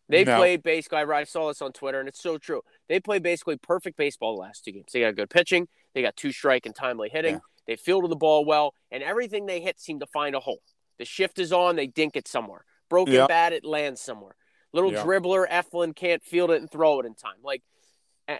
They 0.08 0.24
no. 0.24 0.36
played 0.36 0.62
basically. 0.62 0.98
I 0.98 1.24
saw 1.24 1.48
this 1.48 1.62
on 1.62 1.72
Twitter, 1.72 1.98
and 1.98 2.08
it's 2.08 2.22
so 2.22 2.38
true. 2.38 2.60
They 2.88 3.00
played 3.00 3.22
basically 3.22 3.56
perfect 3.56 3.96
baseball 3.96 4.36
the 4.36 4.42
last 4.42 4.64
two 4.64 4.72
games. 4.72 4.86
They 4.92 5.00
got 5.00 5.16
good 5.16 5.30
pitching. 5.30 5.68
They 5.94 6.02
got 6.02 6.16
two 6.16 6.32
strike 6.32 6.66
and 6.66 6.74
timely 6.74 7.08
hitting. 7.08 7.36
Yeah. 7.36 7.40
They 7.66 7.76
fielded 7.76 8.10
the 8.10 8.16
ball 8.16 8.44
well, 8.44 8.74
and 8.90 9.02
everything 9.02 9.46
they 9.46 9.60
hit 9.60 9.80
seemed 9.80 10.00
to 10.00 10.06
find 10.06 10.34
a 10.34 10.40
hole. 10.40 10.60
The 10.98 11.04
shift 11.04 11.38
is 11.38 11.52
on, 11.52 11.76
they 11.76 11.86
dink 11.86 12.16
it 12.16 12.28
somewhere. 12.28 12.64
Broken 12.90 13.14
yep. 13.14 13.28
bat, 13.28 13.52
it 13.52 13.64
lands 13.64 14.00
somewhere. 14.00 14.36
Little 14.72 14.92
yep. 14.92 15.04
dribbler, 15.04 15.48
Eflin 15.48 15.96
can't 15.96 16.22
field 16.22 16.50
it 16.50 16.60
and 16.60 16.70
throw 16.70 17.00
it 17.00 17.06
in 17.06 17.14
time. 17.14 17.36
Like, 17.42 17.62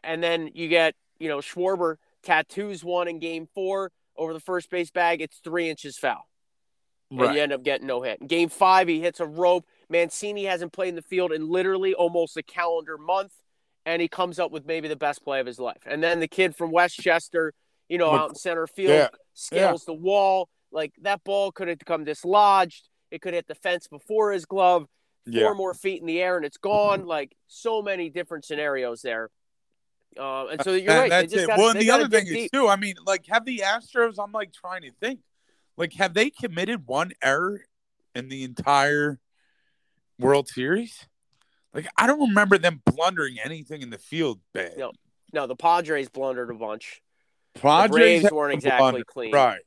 and 0.02 0.22
then 0.22 0.50
you 0.54 0.68
get 0.68 0.94
you 1.18 1.28
know 1.28 1.38
Schwarber 1.38 1.96
tattoos 2.24 2.82
one 2.82 3.08
in 3.08 3.18
game 3.18 3.48
four 3.54 3.92
over 4.16 4.32
the 4.32 4.40
first 4.40 4.70
base 4.70 4.90
bag. 4.90 5.20
It's 5.20 5.38
three 5.38 5.68
inches 5.68 5.96
foul. 5.96 6.28
Right. 7.10 7.26
And 7.26 7.36
you 7.36 7.42
end 7.42 7.52
up 7.52 7.62
getting 7.62 7.86
no 7.86 8.02
hit. 8.02 8.20
In 8.20 8.26
game 8.26 8.48
five, 8.48 8.88
he 8.88 9.00
hits 9.00 9.20
a 9.20 9.26
rope. 9.26 9.66
Mancini 9.88 10.44
hasn't 10.44 10.72
played 10.72 10.88
in 10.88 10.94
the 10.96 11.02
field 11.02 11.32
in 11.32 11.48
literally 11.48 11.94
almost 11.94 12.36
a 12.36 12.42
calendar 12.42 12.98
month, 12.98 13.32
and 13.86 14.02
he 14.02 14.08
comes 14.08 14.38
up 14.38 14.50
with 14.50 14.66
maybe 14.66 14.88
the 14.88 14.96
best 14.96 15.22
play 15.22 15.38
of 15.38 15.46
his 15.46 15.58
life. 15.58 15.82
And 15.86 16.02
then 16.02 16.20
the 16.20 16.26
kid 16.26 16.56
from 16.56 16.70
Westchester 16.70 17.52
you 17.88 17.98
know, 17.98 18.12
out 18.12 18.30
in 18.30 18.34
center 18.34 18.66
field, 18.66 18.90
yeah. 18.90 19.08
scales 19.34 19.84
yeah. 19.86 19.94
the 19.94 20.00
wall. 20.00 20.48
Like 20.72 20.92
that 21.02 21.22
ball 21.24 21.52
could 21.52 21.68
have 21.68 21.78
come 21.84 22.04
dislodged. 22.04 22.88
It 23.10 23.20
could 23.22 23.34
hit 23.34 23.46
the 23.46 23.54
fence 23.54 23.86
before 23.86 24.32
his 24.32 24.44
glove, 24.44 24.86
four 25.24 25.32
yeah. 25.32 25.52
more 25.52 25.74
feet 25.74 26.00
in 26.00 26.06
the 26.06 26.20
air, 26.20 26.36
and 26.36 26.44
it's 26.44 26.56
gone. 26.56 27.06
Like 27.06 27.36
so 27.46 27.82
many 27.82 28.10
different 28.10 28.44
scenarios 28.44 29.02
there. 29.02 29.30
Uh, 30.18 30.46
and 30.46 30.62
so 30.62 30.72
you're 30.72 30.94
right. 30.94 31.10
That's 31.10 31.32
it. 31.32 31.46
Gotta, 31.46 31.60
well, 31.60 31.70
and 31.70 31.80
the 31.80 31.90
other 31.90 32.08
thing 32.08 32.26
deep. 32.26 32.44
is 32.44 32.50
too. 32.50 32.68
I 32.68 32.76
mean, 32.76 32.94
like, 33.06 33.26
have 33.26 33.44
the 33.44 33.62
Astros? 33.64 34.16
I'm 34.22 34.32
like 34.32 34.52
trying 34.52 34.82
to 34.82 34.90
think. 35.00 35.20
Like, 35.76 35.92
have 35.94 36.14
they 36.14 36.30
committed 36.30 36.86
one 36.86 37.12
error 37.22 37.62
in 38.14 38.28
the 38.28 38.44
entire 38.44 39.18
World 40.18 40.48
Series? 40.48 41.06
Like, 41.72 41.88
I 41.96 42.06
don't 42.06 42.28
remember 42.28 42.58
them 42.58 42.80
blundering 42.86 43.36
anything 43.44 43.82
in 43.82 43.90
the 43.90 43.98
field 43.98 44.40
bad. 44.52 44.78
No, 44.78 44.92
no, 45.32 45.48
the 45.48 45.56
Padres 45.56 46.08
blundered 46.08 46.50
a 46.50 46.54
bunch. 46.54 47.02
Padres 47.54 48.22
the 48.22 48.34
weren't 48.34 48.54
exactly 48.54 49.02
clean, 49.04 49.32
right? 49.32 49.62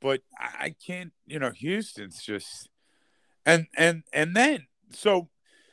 But 0.00 0.22
I 0.38 0.74
can't, 0.84 1.12
you 1.26 1.38
know, 1.38 1.50
Houston's 1.50 2.22
just, 2.22 2.68
and 3.46 3.66
and 3.76 4.02
and 4.12 4.34
then 4.34 4.66
so 4.92 5.28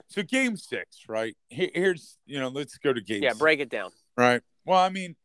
so 0.08 0.24
game 0.24 0.58
six, 0.58 1.04
right? 1.08 1.36
Here's 1.50 2.18
you 2.26 2.40
know, 2.40 2.48
let's 2.50 2.78
go 2.78 2.94
to 2.94 3.02
game. 3.02 3.24
Yeah, 3.24 3.30
six, 3.30 3.40
break 3.40 3.60
it 3.60 3.70
down. 3.70 3.92
Right. 4.18 4.42
Well, 4.66 4.80
I 4.80 4.90
mean, 4.90 5.16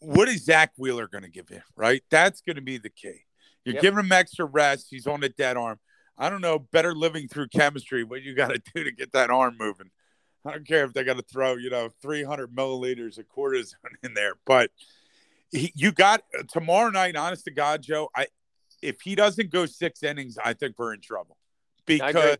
what 0.00 0.28
is 0.28 0.44
Zack 0.44 0.72
Wheeler 0.76 1.08
going 1.08 1.24
to 1.24 1.30
give 1.30 1.50
you? 1.50 1.60
Right, 1.76 2.02
that's 2.10 2.40
going 2.40 2.56
to 2.56 2.62
be 2.62 2.78
the 2.78 2.90
key. 2.90 3.22
You're 3.64 3.74
Yep. 3.74 3.82
giving 3.82 3.98
him 4.00 4.12
extra 4.12 4.44
rest. 4.44 4.86
He's 4.90 5.06
on 5.06 5.24
a 5.24 5.28
dead 5.28 5.56
arm. 5.56 5.80
I 6.16 6.30
don't 6.30 6.40
know. 6.40 6.58
Better 6.58 6.94
living 6.94 7.28
through 7.28 7.48
chemistry. 7.48 8.04
What 8.04 8.22
you 8.22 8.34
got 8.34 8.48
to 8.48 8.62
do 8.74 8.84
to 8.84 8.92
get 8.92 9.12
that 9.12 9.30
arm 9.30 9.56
moving. 9.58 9.90
I 10.44 10.52
don't 10.52 10.66
care 10.66 10.84
if 10.84 10.92
they 10.92 11.02
got 11.02 11.16
to 11.16 11.22
throw, 11.22 11.56
you 11.56 11.70
know, 11.70 11.90
300 12.00 12.54
milliliters 12.54 13.18
of 13.18 13.26
cortisone 13.28 13.74
in 14.04 14.14
there, 14.14 14.34
but 14.46 14.70
he, 15.50 15.72
you 15.74 15.90
got 15.90 16.22
tomorrow 16.52 16.90
night. 16.90 17.16
Honest 17.16 17.44
to 17.46 17.50
God, 17.50 17.82
Joe, 17.82 18.10
I 18.14 18.26
if 18.82 19.00
he 19.00 19.14
doesn't 19.14 19.50
go 19.50 19.66
six 19.66 20.02
innings, 20.02 20.38
I 20.42 20.52
think 20.52 20.76
we're 20.78 20.94
in 20.94 21.00
trouble 21.00 21.36
because 21.86 22.36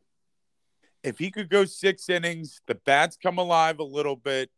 if 1.07 1.19
he 1.19 1.31
could 1.31 1.49
go 1.49 1.65
six 1.65 2.09
innings, 2.09 2.61
the 2.67 2.75
bats 2.75 3.17
come 3.21 3.39
alive 3.39 3.79
a 3.79 3.85
little 3.85 4.17
bit, 4.17 4.51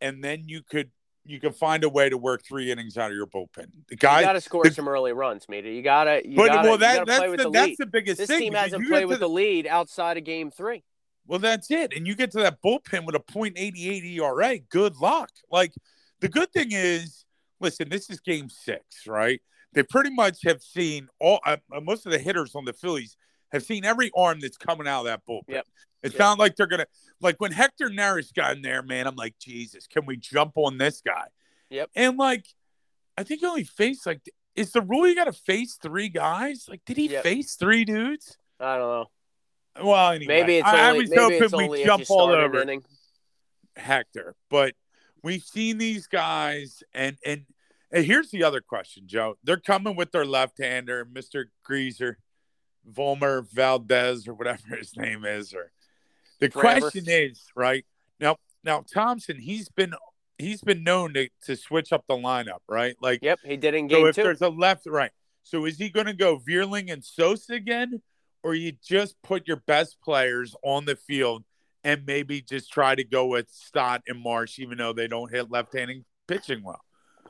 and 0.00 0.22
then 0.22 0.44
you 0.46 0.62
could 0.62 0.90
you 1.24 1.38
could 1.38 1.54
find 1.54 1.84
a 1.84 1.88
way 1.88 2.08
to 2.08 2.16
work 2.16 2.42
three 2.44 2.72
innings 2.72 2.96
out 2.96 3.10
of 3.10 3.16
your 3.16 3.26
bullpen. 3.26 3.66
The 3.88 3.92
You 3.92 3.96
guy, 3.98 4.22
got 4.22 4.32
to 4.32 4.40
score 4.40 4.64
the- 4.64 4.70
some 4.72 4.88
early 4.88 5.12
runs, 5.12 5.48
Mita. 5.48 5.68
You 5.70 5.82
gotta, 5.82 6.22
you 6.26 6.34
but 6.36 6.48
gotta, 6.48 6.68
well, 6.68 6.78
that 6.78 7.06
that's 7.06 7.18
play 7.18 7.26
the, 7.26 7.30
with 7.30 7.40
the 7.40 7.50
that's 7.50 7.76
the 7.78 7.86
biggest 7.86 8.18
This 8.18 8.28
thing. 8.28 8.40
team 8.40 8.54
hasn't 8.54 8.86
played 8.88 9.04
with 9.04 9.16
to 9.18 9.20
the 9.20 9.28
lead 9.28 9.66
outside 9.66 10.16
of 10.16 10.24
Game 10.24 10.50
Three. 10.50 10.82
Well, 11.26 11.38
that's 11.38 11.70
it. 11.70 11.92
And 11.94 12.06
you 12.06 12.16
get 12.16 12.32
to 12.32 12.38
that 12.38 12.58
bullpen 12.64 13.06
with 13.06 13.14
a 13.14 13.20
.88 13.20 14.04
ERA. 14.18 14.58
Good 14.58 14.96
luck. 14.96 15.30
Like 15.52 15.72
the 16.20 16.28
good 16.28 16.50
thing 16.52 16.68
is, 16.72 17.24
listen, 17.60 17.88
this 17.88 18.10
is 18.10 18.18
Game 18.20 18.48
Six, 18.48 19.06
right? 19.06 19.40
They 19.72 19.84
pretty 19.84 20.10
much 20.10 20.38
have 20.44 20.62
seen 20.62 21.08
all. 21.20 21.38
Uh, 21.46 21.58
uh, 21.72 21.80
most 21.80 22.06
of 22.06 22.12
the 22.12 22.18
hitters 22.18 22.54
on 22.56 22.64
the 22.64 22.72
Phillies 22.72 23.16
have 23.52 23.62
seen 23.62 23.84
every 23.84 24.10
arm 24.16 24.40
that's 24.40 24.56
coming 24.56 24.86
out 24.86 25.00
of 25.00 25.06
that 25.06 25.22
bullpen. 25.28 25.42
Yep. 25.48 25.66
It's 26.02 26.14
Yep. 26.14 26.18
not 26.18 26.38
like 26.38 26.56
they're 26.56 26.66
gonna 26.66 26.86
like 27.20 27.36
when 27.40 27.52
Hector 27.52 27.90
Neris 27.90 28.32
got 28.32 28.56
in 28.56 28.62
there, 28.62 28.82
man. 28.82 29.06
I'm 29.06 29.16
like, 29.16 29.38
Jesus, 29.38 29.86
can 29.86 30.06
we 30.06 30.16
jump 30.16 30.52
on 30.56 30.78
this 30.78 31.00
guy? 31.00 31.26
Yep. 31.70 31.90
And 31.94 32.16
like, 32.16 32.46
I 33.18 33.22
think 33.22 33.40
he 33.40 33.46
only 33.46 33.64
faced 33.64 34.06
like, 34.06 34.20
is 34.56 34.72
the 34.72 34.80
rule 34.80 35.06
you 35.06 35.14
got 35.14 35.24
to 35.24 35.32
face 35.32 35.78
three 35.80 36.08
guys? 36.08 36.66
Like, 36.68 36.80
did 36.84 36.96
he 36.96 37.08
Yep. 37.08 37.22
face 37.22 37.54
three 37.54 37.84
dudes? 37.84 38.36
I 38.58 38.76
don't 38.76 38.88
know. 38.88 39.84
Well, 39.84 40.10
anyway, 40.12 40.40
Maybe 40.40 40.56
it's 40.56 40.68
I, 40.68 40.90
I 40.90 40.92
was 40.92 41.12
hoping 41.14 41.68
we 41.70 41.84
jump 41.84 42.04
all 42.10 42.30
over 42.30 42.60
inning. 42.62 42.82
Hector, 43.76 44.34
but 44.50 44.74
we've 45.22 45.42
seen 45.42 45.78
these 45.78 46.06
guys, 46.06 46.82
and 46.92 47.16
and 47.24 47.46
and 47.92 48.04
here's 48.04 48.30
the 48.30 48.42
other 48.42 48.60
question, 48.60 49.04
Joe. 49.06 49.36
They're 49.44 49.60
coming 49.60 49.96
with 49.96 50.12
their 50.12 50.24
left-hander, 50.24 51.06
Mister 51.10 51.50
Greaser, 51.62 52.18
Volmer 52.86 53.42
Valdez, 53.42 54.26
or 54.28 54.34
whatever 54.34 54.60
his 54.78 54.96
name 54.96 55.24
is, 55.24 55.54
or 55.54 55.70
the 56.40 56.50
Forever. 56.50 56.80
question 56.80 57.04
is 57.06 57.44
right 57.54 57.84
now. 58.18 58.36
Now 58.62 58.84
Thomson, 58.92 59.38
he's 59.38 59.68
been 59.68 59.94
he's 60.38 60.60
been 60.60 60.84
known 60.84 61.14
to, 61.14 61.28
to 61.46 61.56
switch 61.56 61.92
up 61.92 62.04
the 62.08 62.14
lineup, 62.14 62.60
right? 62.68 62.94
Like 63.00 63.20
Yep, 63.22 63.40
he 63.44 63.56
did 63.56 63.74
in 63.74 63.86
game 63.86 64.02
so 64.02 64.06
if 64.06 64.16
Two. 64.16 64.22
there's 64.24 64.42
a 64.42 64.48
left, 64.48 64.86
right. 64.86 65.10
So 65.42 65.64
is 65.64 65.78
he 65.78 65.88
going 65.88 66.06
to 66.06 66.12
go 66.12 66.38
Vierling 66.38 66.92
and 66.92 67.02
Sosa 67.04 67.54
again, 67.54 68.02
or 68.42 68.54
you 68.54 68.72
just 68.86 69.20
put 69.22 69.48
your 69.48 69.62
best 69.66 70.00
players 70.02 70.54
on 70.62 70.84
the 70.84 70.96
field 70.96 71.44
and 71.82 72.04
maybe 72.06 72.42
just 72.42 72.70
try 72.70 72.94
to 72.94 73.04
go 73.04 73.26
with 73.26 73.48
Stott 73.50 74.02
and 74.06 74.20
Marsh, 74.20 74.58
even 74.58 74.76
though 74.76 74.92
they 74.92 75.08
don't 75.08 75.32
hit 75.32 75.50
left-handed 75.50 76.04
pitching 76.28 76.62
well? 76.62 76.82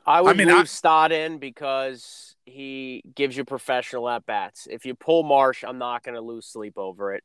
I 0.05 0.21
would 0.21 0.37
mean, 0.37 0.47
leave 0.47 0.57
I- 0.57 0.63
Stott 0.63 1.11
in 1.11 1.37
because 1.37 2.35
he 2.45 3.03
gives 3.15 3.37
you 3.37 3.45
professional 3.45 4.09
at 4.09 4.25
bats. 4.25 4.67
If 4.69 4.85
you 4.85 4.95
pull 4.95 5.23
Marsh, 5.23 5.63
I'm 5.65 5.77
not 5.77 6.03
going 6.03 6.15
to 6.15 6.21
lose 6.21 6.45
sleep 6.47 6.77
over 6.77 7.13
it. 7.13 7.23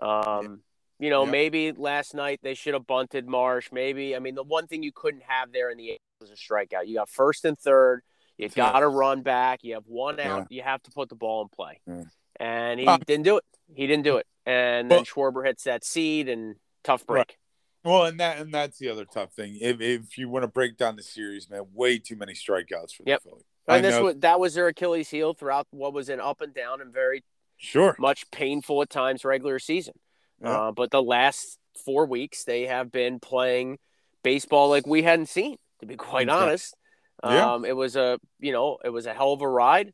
Um, 0.00 0.62
You 1.00 1.10
know, 1.10 1.24
Yeah. 1.24 1.30
maybe 1.32 1.72
last 1.72 2.14
night 2.14 2.38
they 2.42 2.54
should 2.54 2.72
have 2.74 2.86
bunted 2.86 3.26
Marsh. 3.26 3.70
Maybe, 3.72 4.14
I 4.14 4.20
mean, 4.20 4.36
the 4.36 4.44
one 4.44 4.68
thing 4.68 4.84
you 4.84 4.92
couldn't 4.92 5.24
have 5.24 5.50
there 5.50 5.68
in 5.70 5.76
the 5.76 5.90
eighth 5.90 6.00
was 6.20 6.30
a 6.30 6.34
strikeout. 6.34 6.86
You 6.86 6.94
got 6.94 7.08
first 7.10 7.44
and 7.44 7.58
third. 7.58 8.02
You 8.38 8.48
got 8.48 8.78
to 8.78 8.88
run 8.88 9.22
back. 9.22 9.64
You 9.64 9.74
have 9.74 9.86
one 9.86 10.18
Yeah. 10.18 10.36
out. 10.36 10.52
You 10.52 10.62
have 10.62 10.82
to 10.84 10.92
put 10.92 11.08
the 11.08 11.16
ball 11.16 11.42
in 11.42 11.48
play. 11.48 11.80
Yeah. 11.86 12.04
And 12.36 12.78
he 12.80 12.86
Uh, 12.86 12.98
didn't 12.98 13.24
do 13.24 13.36
it. 13.38 13.44
He 13.74 13.88
didn't 13.88 14.04
do 14.04 14.16
it. 14.18 14.26
And 14.46 14.88
then 14.88 14.98
Well- 14.98 15.04
Schwarber 15.04 15.44
hits 15.44 15.64
that 15.64 15.84
seed 15.84 16.28
and 16.28 16.56
tough 16.84 17.04
break. 17.06 17.16
Right. 17.18 17.36
Well, 17.84 18.04
and 18.06 18.18
that 18.20 18.38
and 18.38 18.52
that's 18.52 18.78
the 18.78 18.88
other 18.88 19.04
tough 19.04 19.32
thing. 19.34 19.58
If 19.60 19.80
if 19.80 20.16
you 20.16 20.28
want 20.28 20.42
to 20.44 20.48
break 20.48 20.76
down 20.78 20.96
the 20.96 21.02
series, 21.02 21.50
man, 21.50 21.66
way 21.74 21.98
too 21.98 22.16
many 22.16 22.32
strikeouts 22.32 22.94
for 22.94 23.02
Yep. 23.06 23.22
the 23.22 23.28
Phillies. 23.28 23.44
I 23.68 23.76
And 23.76 23.84
this 23.84 23.94
know- 23.94 24.04
was 24.04 24.16
that 24.18 24.40
was 24.40 24.54
their 24.54 24.68
Achilles 24.68 25.10
heel 25.10 25.34
throughout 25.34 25.66
what 25.70 25.92
was 25.92 26.08
an 26.08 26.20
up 26.20 26.40
and 26.40 26.54
down 26.54 26.80
and 26.80 26.92
very 26.92 27.24
sure. 27.56 27.94
much 27.98 28.30
painful 28.30 28.80
at 28.82 28.90
times 28.90 29.24
regular 29.24 29.58
season. 29.58 29.94
Yeah. 30.42 30.50
Uh, 30.68 30.72
but 30.72 30.90
the 30.90 31.02
last 31.02 31.58
four 31.84 32.06
weeks, 32.06 32.44
they 32.44 32.66
have 32.66 32.90
been 32.90 33.20
playing 33.20 33.78
baseball 34.22 34.68
like 34.70 34.86
we 34.86 35.02
hadn't 35.02 35.26
seen. 35.26 35.56
To 35.80 35.86
be 35.86 35.96
quite 35.96 36.22
Exactly. 36.22 36.46
honest, 36.48 36.76
Yeah. 37.24 37.52
um, 37.54 37.64
it 37.64 37.76
was 37.76 37.96
a 37.96 38.18
you 38.38 38.52
know 38.52 38.78
it 38.82 38.90
was 38.90 39.04
a 39.06 39.12
hell 39.12 39.32
of 39.34 39.42
a 39.42 39.48
ride. 39.48 39.92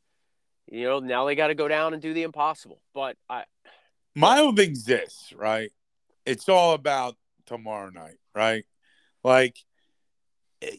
You 0.67 0.83
know 0.85 0.99
now 0.99 1.25
they 1.25 1.35
got 1.35 1.47
to 1.47 1.55
go 1.55 1.67
down 1.67 1.93
and 1.93 2.01
do 2.01 2.13
the 2.13 2.23
impossible. 2.23 2.81
But 2.93 3.17
I 3.29 3.43
My 4.15 4.51
thing's 4.55 4.85
this, 4.85 5.33
right? 5.35 5.71
It's 6.25 6.47
all 6.47 6.73
about 6.73 7.15
tomorrow 7.45 7.89
night, 7.89 8.17
right? 8.35 8.65
Like, 9.23 9.57
eh, 10.61 10.75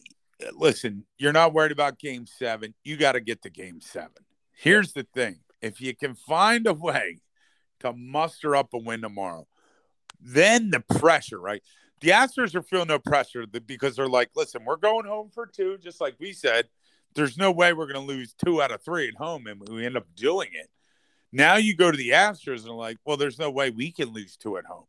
listen, 0.53 1.05
you're 1.17 1.33
not 1.33 1.53
worried 1.53 1.71
about 1.71 1.99
game 1.99 2.25
seven. 2.25 2.73
You 2.83 2.97
got 2.97 3.13
to 3.13 3.21
get 3.21 3.41
to 3.43 3.49
game 3.49 3.81
seven. 3.81 4.23
Here's 4.55 4.93
the 4.93 5.07
thing 5.13 5.39
if 5.61 5.81
you 5.81 5.95
can 5.95 6.15
find 6.15 6.67
a 6.67 6.73
way 6.73 7.19
to 7.79 7.93
muster 7.93 8.55
up 8.55 8.73
a 8.73 8.77
win 8.77 9.01
tomorrow, 9.01 9.47
then 10.19 10.69
the 10.69 10.79
pressure, 10.79 11.39
right? 11.39 11.61
The 12.01 12.09
Astros 12.09 12.55
are 12.55 12.61
feeling 12.61 12.89
no 12.89 12.99
pressure 12.99 13.45
because 13.47 13.95
they're 13.95 14.09
like, 14.09 14.31
listen, 14.35 14.65
we're 14.65 14.75
going 14.75 15.05
home 15.05 15.29
for 15.33 15.45
two, 15.45 15.77
just 15.77 16.01
like 16.01 16.15
we 16.19 16.33
said. 16.33 16.67
There's 17.15 17.37
no 17.37 17.51
way 17.51 17.73
we're 17.73 17.91
going 17.91 18.05
to 18.05 18.13
lose 18.13 18.33
two 18.33 18.61
out 18.61 18.71
of 18.71 18.81
three 18.83 19.07
at 19.07 19.15
home, 19.15 19.47
and 19.47 19.61
we 19.69 19.85
end 19.85 19.97
up 19.97 20.07
doing 20.15 20.49
it. 20.53 20.69
Now 21.31 21.55
you 21.55 21.75
go 21.75 21.91
to 21.91 21.97
the 21.97 22.09
Astros 22.09 22.65
and 22.65 22.75
like, 22.75 22.97
well, 23.05 23.17
there's 23.17 23.39
no 23.39 23.49
way 23.49 23.69
we 23.69 23.91
can 23.91 24.09
lose 24.09 24.35
two 24.35 24.57
at 24.57 24.65
home. 24.65 24.85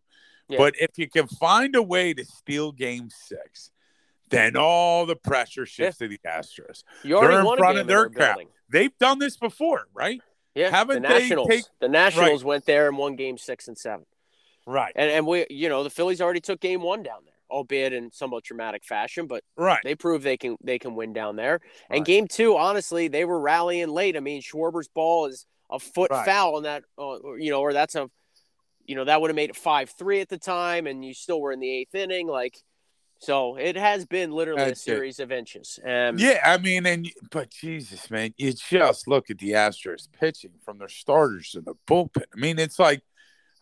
Yeah. 0.48 0.58
But 0.58 0.74
if 0.78 0.90
you 0.98 1.08
can 1.08 1.26
find 1.26 1.74
a 1.74 1.82
way 1.82 2.12
to 2.14 2.24
steal 2.24 2.72
game 2.72 3.08
six, 3.10 3.70
then 4.30 4.56
all 4.56 5.06
the 5.06 5.16
pressure 5.16 5.64
shifts 5.66 5.98
to 5.98 6.08
the 6.08 6.18
Astros. 6.26 6.82
you 7.02 7.18
They're 7.20 7.40
in 7.40 7.56
front 7.56 7.78
of 7.78 7.86
their 7.86 8.08
crowd. 8.10 8.34
Building. 8.36 8.48
They've 8.68 8.96
done 8.98 9.18
this 9.18 9.36
before, 9.36 9.86
right? 9.94 10.20
Yeah, 10.54 10.70
Haven't 10.70 11.02
the 11.02 11.08
they 11.08 11.20
Nationals. 11.20 11.48
take- 11.48 11.64
the 11.80 11.88
Nationals 11.88 12.44
went 12.44 12.64
there 12.66 12.88
and 12.88 12.96
won 12.98 13.16
game 13.16 13.38
six 13.38 13.68
and 13.68 13.76
seven. 13.78 14.06
Right. 14.66 14.92
And 14.96 15.10
and 15.10 15.26
we 15.26 15.46
you 15.50 15.68
know 15.68 15.82
the 15.84 15.90
Phillies 15.90 16.20
already 16.20 16.40
took 16.40 16.60
game 16.60 16.80
one 16.82 17.02
down 17.02 17.24
there, 17.24 17.34
albeit 17.50 17.92
in 17.92 18.10
somewhat 18.12 18.44
dramatic 18.44 18.82
fashion, 18.84 19.26
but 19.26 19.44
Right. 19.56 19.80
they 19.84 19.94
proved 19.94 20.24
they 20.24 20.36
can 20.38 20.56
they 20.62 20.78
can 20.78 20.94
win 20.94 21.12
down 21.12 21.36
there. 21.36 21.60
And 21.90 22.04
game 22.04 22.26
two, 22.28 22.56
honestly, 22.56 23.08
they 23.08 23.24
were 23.26 23.38
rallying 23.40 23.88
late. 23.90 24.16
I 24.16 24.20
mean, 24.20 24.40
Schwarber's 24.40 24.88
ball 24.88 25.26
is 25.26 25.44
a 25.70 25.78
foot 25.78 26.10
Right. 26.10 26.24
foul 26.24 26.56
on 26.56 26.62
that, 26.62 26.84
uh, 26.98 27.34
you 27.34 27.50
know, 27.50 27.60
or 27.60 27.72
that's 27.74 27.94
a, 27.94 28.08
you 28.86 28.96
know, 28.96 29.04
that 29.04 29.20
would 29.20 29.30
have 29.30 29.36
made 29.36 29.50
it 29.50 29.56
five 29.56 29.90
three 29.90 30.20
at 30.20 30.28
the 30.28 30.38
time, 30.38 30.86
and 30.86 31.04
you 31.04 31.14
still 31.14 31.40
were 31.40 31.52
in 31.52 31.60
the 31.60 31.70
eighth 31.70 31.94
inning. 31.94 32.26
Like, 32.26 32.56
so 33.18 33.56
it 33.56 33.76
has 33.76 34.04
been 34.04 34.32
literally 34.32 34.64
That's 34.64 34.86
a 34.86 34.90
it. 34.90 34.96
series 34.96 35.20
of 35.20 35.32
inches. 35.32 35.78
Um, 35.84 36.18
Yeah, 36.18 36.40
I 36.44 36.58
mean, 36.58 36.84
and 36.86 37.10
but 37.30 37.50
Jesus, 37.50 38.10
man, 38.10 38.34
you 38.36 38.52
just 38.52 39.08
look 39.08 39.30
at 39.30 39.38
the 39.38 39.52
Astros 39.52 40.08
pitching 40.12 40.52
from 40.64 40.78
their 40.78 40.88
starters 40.88 41.50
to 41.52 41.60
the 41.60 41.74
bullpen. 41.88 42.24
I 42.34 42.40
mean, 42.40 42.58
it's 42.58 42.78
like, 42.78 43.02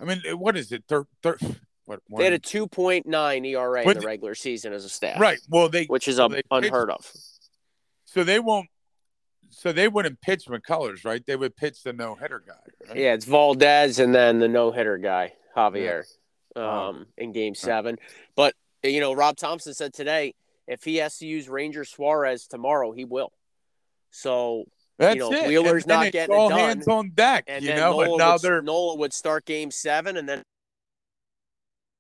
I 0.01 0.05
mean, 0.05 0.21
what 0.35 0.57
is 0.57 0.73
it? 0.73 0.85
They're, 0.89 1.07
they're 1.23 1.39
what? 1.85 2.01
they 2.17 2.25
had 2.25 2.33
a 2.33 2.39
two 2.39 2.67
point 2.67 3.07
nine 3.07 3.45
ERA 3.45 3.83
in 3.83 3.99
the 3.99 4.07
regular 4.07 4.35
season 4.35 4.73
as 4.73 4.85
a 4.85 4.89
staff, 4.89 5.21
right. 5.21 5.39
Well, 5.49 5.69
they 5.69 5.85
Which 5.87 6.09
is 6.09 6.19
a, 6.19 6.29
they 6.29 6.43
unheard 6.51 6.91
of. 6.91 7.11
So 8.07 8.25
they 8.25 8.41
won't. 8.41 8.69
So 9.55 9.71
they 9.71 9.87
wouldn't 9.87 10.21
pitch 10.23 10.47
McCullers, 10.47 11.05
right? 11.05 11.25
They 11.25 11.37
would 11.37 11.55
pitch 11.57 11.83
the 11.83 11.93
no 11.93 12.15
hitter 12.15 12.43
guy. 12.45 12.89
Right? 12.89 12.99
Yeah, 12.99 13.13
it's 13.15 13.27
Valdez 13.27 13.99
and 13.99 14.15
then 14.15 14.39
the 14.39 14.49
no 14.49 14.73
hitter 14.73 14.97
guy, 14.97 15.35
Javier, 15.55 16.05
Wow. 16.57 16.89
um, 16.89 17.07
in 17.19 17.33
game 17.33 17.55
seven. 17.55 17.99
But, 18.35 18.55
you 18.83 19.01
know, 19.01 19.13
Rob 19.13 19.37
Thomson 19.37 19.75
said 19.75 19.93
today 19.93 20.35
if 20.67 20.85
he 20.85 20.97
has 20.97 21.19
to 21.19 21.27
use 21.27 21.49
Ranger 21.51 21.85
Suarez 21.85 22.47
tomorrow, 22.47 22.93
he 22.93 23.05
will. 23.05 23.31
So, 24.11 24.65
That's 24.99 25.19
know, 25.19 25.33
it. 25.33 25.49
Wheeler's 25.49 25.87
not 25.87 26.11
getting 26.13 26.35
it 26.35 26.49
done. 26.49 26.59
hands 26.59 26.89
on 26.89 27.11
deck. 27.11 27.45
and 27.47 27.63
you 27.63 27.75
know, 27.75 28.01
Nola, 28.01 28.17
now 28.19 28.39
would, 28.43 28.65
Nola 28.65 28.97
would 28.97 29.13
start 29.13 29.45
game 29.45 29.71
seven 29.71 30.17
and 30.17 30.27
then 30.27 30.43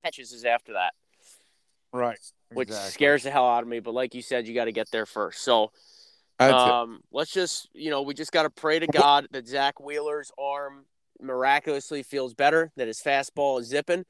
catches 0.05 0.33
is 0.33 0.45
after 0.47 0.73
that, 0.73 0.95
right, 1.93 2.19
which 2.53 2.69
exactly. 2.69 2.91
scares 2.93 3.23
the 3.25 3.31
hell 3.31 3.47
out 3.47 3.63
of 3.63 3.69
me. 3.69 3.81
But 3.81 3.93
like 3.95 4.15
you 4.15 4.23
said, 4.23 4.47
you 4.47 4.55
got 4.55 4.65
to 4.65 4.73
get 4.73 4.91
there 4.91 5.07
first. 5.07 5.43
So. 5.43 5.71
Um, 6.41 7.03
let's 7.12 7.33
just, 7.33 7.69
you 7.73 7.91
know, 7.91 8.03
we 8.03 8.15
just 8.15 8.33
got 8.33 8.43
to 8.45 8.51
pray 8.51 8.79
to 8.79 8.87
God 8.87 9.29
that 9.31 9.47
Zack 9.47 9.81
Wheeler's 9.81 10.33
arm 10.39 10.87
miraculously 11.21 12.03
feels 12.03 12.35
better, 12.35 12.73
that 12.77 12.89
his 12.89 13.01
fastball 13.01 13.61
is 13.61 13.69
zipping, 13.69 14.05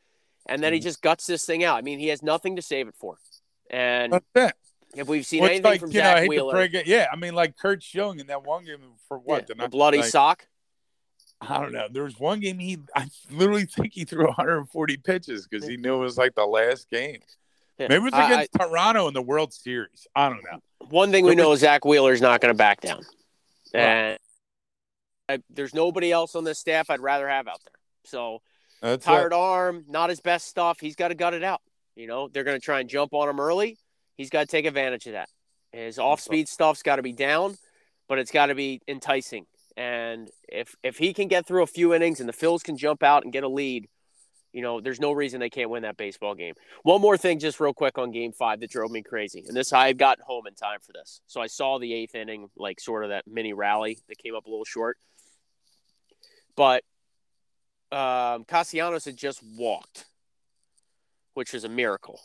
and 0.46 0.62
then 0.62 0.72
he 0.72 0.80
Mhm. 0.80 0.84
just 0.84 1.02
guts 1.02 1.26
this 1.26 1.44
thing 1.44 1.62
out. 1.62 1.76
I 1.76 1.82
mean, 1.82 1.98
he 1.98 2.08
has 2.08 2.22
nothing 2.22 2.56
to 2.56 2.62
save 2.62 2.88
it 2.88 2.94
for. 2.96 3.18
And 3.68 4.20
if 4.94 5.08
we've 5.08 5.26
seen 5.26 5.40
Well, 5.40 5.50
anything 5.50 5.64
like, 5.64 5.80
from 5.80 5.90
you 5.90 6.00
know, 6.00 6.10
I 6.10 6.20
Zack 6.20 6.28
Wheeler, 6.28 6.60
it. 6.62 6.86
Yeah, 6.86 7.08
I 7.12 7.16
mean, 7.16 7.34
like 7.34 7.56
Curt 7.56 7.82
Schilling 7.82 8.20
in 8.20 8.26
that 8.28 8.44
one 8.44 8.64
game 8.64 8.80
for 9.08 9.18
what? 9.18 9.46
the 9.46 9.54
the 9.54 9.68
bloody 9.68 9.98
like, 9.98 10.10
sock. 10.10 10.46
I 11.40 11.58
don't 11.58 11.72
know. 11.72 11.88
There 11.90 12.04
was 12.04 12.18
one 12.20 12.38
game 12.38 12.60
he, 12.60 12.78
I 12.94 13.08
literally 13.30 13.64
think 13.64 13.94
he 13.94 14.04
threw 14.04 14.26
140 14.26 14.96
pitches 14.98 15.46
because 15.46 15.66
he 15.66 15.76
knew 15.76 15.96
it 15.96 15.98
was 15.98 16.16
like 16.16 16.34
the 16.36 16.46
last 16.46 16.88
game. 16.88 17.20
Maybe 17.88 18.06
it's 18.06 18.14
I- 18.14 18.32
against 18.32 18.50
Toronto 18.58 19.08
in 19.08 19.14
the 19.14 19.22
World 19.22 19.52
Series. 19.52 20.06
I 20.14 20.28
don't 20.28 20.42
know. 20.42 20.58
One 20.90 21.10
thing 21.10 21.24
we 21.24 21.34
know 21.34 21.52
is 21.52 21.60
Zack 21.60 21.84
Wheeler's 21.84 22.20
not 22.20 22.40
going 22.40 22.52
to 22.52 22.58
back 22.58 22.80
down, 22.80 23.00
and 23.72 24.18
I, 25.28 25.38
there's 25.48 25.74
nobody 25.74 26.10
else 26.12 26.34
on 26.34 26.44
this 26.44 26.58
staff 26.58 26.90
I'd 26.90 27.00
rather 27.00 27.28
have 27.28 27.46
out 27.48 27.60
there. 27.64 27.74
So 28.04 28.42
That's 28.80 29.04
tired 29.04 29.32
it. 29.32 29.36
arm, 29.36 29.84
not 29.88 30.10
his 30.10 30.20
best 30.20 30.48
stuff. 30.48 30.80
He's 30.80 30.96
got 30.96 31.08
to 31.08 31.14
gut 31.14 31.34
it 31.34 31.44
out. 31.44 31.60
You 31.94 32.06
know, 32.06 32.28
they're 32.28 32.44
going 32.44 32.58
to 32.58 32.64
try 32.64 32.80
and 32.80 32.88
jump 32.88 33.14
on 33.14 33.28
him 33.28 33.38
early. 33.38 33.78
He's 34.16 34.30
got 34.30 34.40
to 34.40 34.46
take 34.46 34.66
advantage 34.66 35.06
of 35.06 35.12
that. 35.12 35.28
His 35.72 35.98
off-speed 35.98 36.48
stuff's 36.48 36.82
got 36.82 36.96
to 36.96 37.02
be 37.02 37.12
down, 37.12 37.56
but 38.08 38.18
it's 38.18 38.30
got 38.30 38.46
to 38.46 38.54
be 38.54 38.80
enticing. 38.88 39.46
And 39.76 40.28
if 40.48 40.74
if 40.82 40.98
he 40.98 41.14
can 41.14 41.28
get 41.28 41.46
through 41.46 41.62
a 41.62 41.66
few 41.66 41.94
innings 41.94 42.20
and 42.20 42.28
the 42.28 42.34
Phils 42.34 42.62
can 42.62 42.76
jump 42.76 43.02
out 43.02 43.24
and 43.24 43.32
get 43.32 43.44
a 43.44 43.48
lead, 43.48 43.88
you 44.52 44.62
know, 44.62 44.80
there's 44.80 45.00
no 45.00 45.12
reason 45.12 45.40
they 45.40 45.50
can't 45.50 45.70
win 45.70 45.82
that 45.82 45.96
baseball 45.96 46.34
game. 46.34 46.54
One 46.82 47.00
more 47.00 47.16
thing, 47.16 47.38
just 47.38 47.58
real 47.60 47.72
quick 47.72 47.98
on 47.98 48.10
Game 48.10 48.32
Five 48.32 48.60
that 48.60 48.70
drove 48.70 48.90
me 48.90 49.02
crazy, 49.02 49.44
and 49.46 49.56
this 49.56 49.72
I 49.72 49.92
gotten 49.92 50.24
home 50.26 50.46
in 50.46 50.54
time 50.54 50.78
for 50.84 50.92
this, 50.92 51.20
so 51.26 51.40
I 51.40 51.46
saw 51.46 51.78
the 51.78 51.92
eighth 51.92 52.14
inning, 52.14 52.48
like 52.56 52.80
sort 52.80 53.04
of 53.04 53.10
that 53.10 53.26
mini 53.26 53.52
rally 53.52 53.98
that 54.08 54.18
came 54.18 54.34
up 54.34 54.46
a 54.46 54.50
little 54.50 54.64
short, 54.64 54.98
but 56.56 56.84
um, 57.90 58.44
Castellanos 58.44 59.04
had 59.04 59.16
just 59.16 59.42
walked, 59.42 60.06
which 61.34 61.52
was 61.52 61.64
a 61.64 61.68
miracle, 61.68 62.20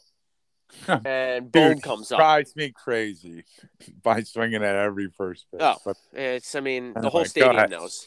and 0.87 1.51
Bohm 1.51 1.73
Dude, 1.75 1.83
comes 1.83 2.11
up. 2.11 2.19
drives 2.19 2.55
me 2.55 2.71
crazy 2.71 3.43
by 4.03 4.21
swinging 4.23 4.63
at 4.63 4.75
every 4.75 5.09
first 5.17 5.45
pitch. 5.51 5.61
Oh. 5.61 5.75
But 5.85 5.97
It's, 6.13 6.55
I 6.55 6.59
mean, 6.59 6.93
the 6.93 7.09
whole 7.09 7.25
stadium 7.25 7.69
knows. 7.69 8.05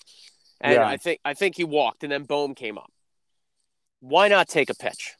And 0.60 0.74
Yeah. 0.74 0.86
I 0.86 0.98
think 0.98 1.20
I 1.24 1.32
think 1.34 1.56
he 1.56 1.64
walked, 1.64 2.02
and 2.02 2.12
then 2.12 2.24
Bohm 2.24 2.54
came 2.54 2.76
up. 2.76 2.92
Why 4.00 4.28
not 4.28 4.48
take 4.48 4.70
a 4.70 4.74
pitch? 4.74 5.14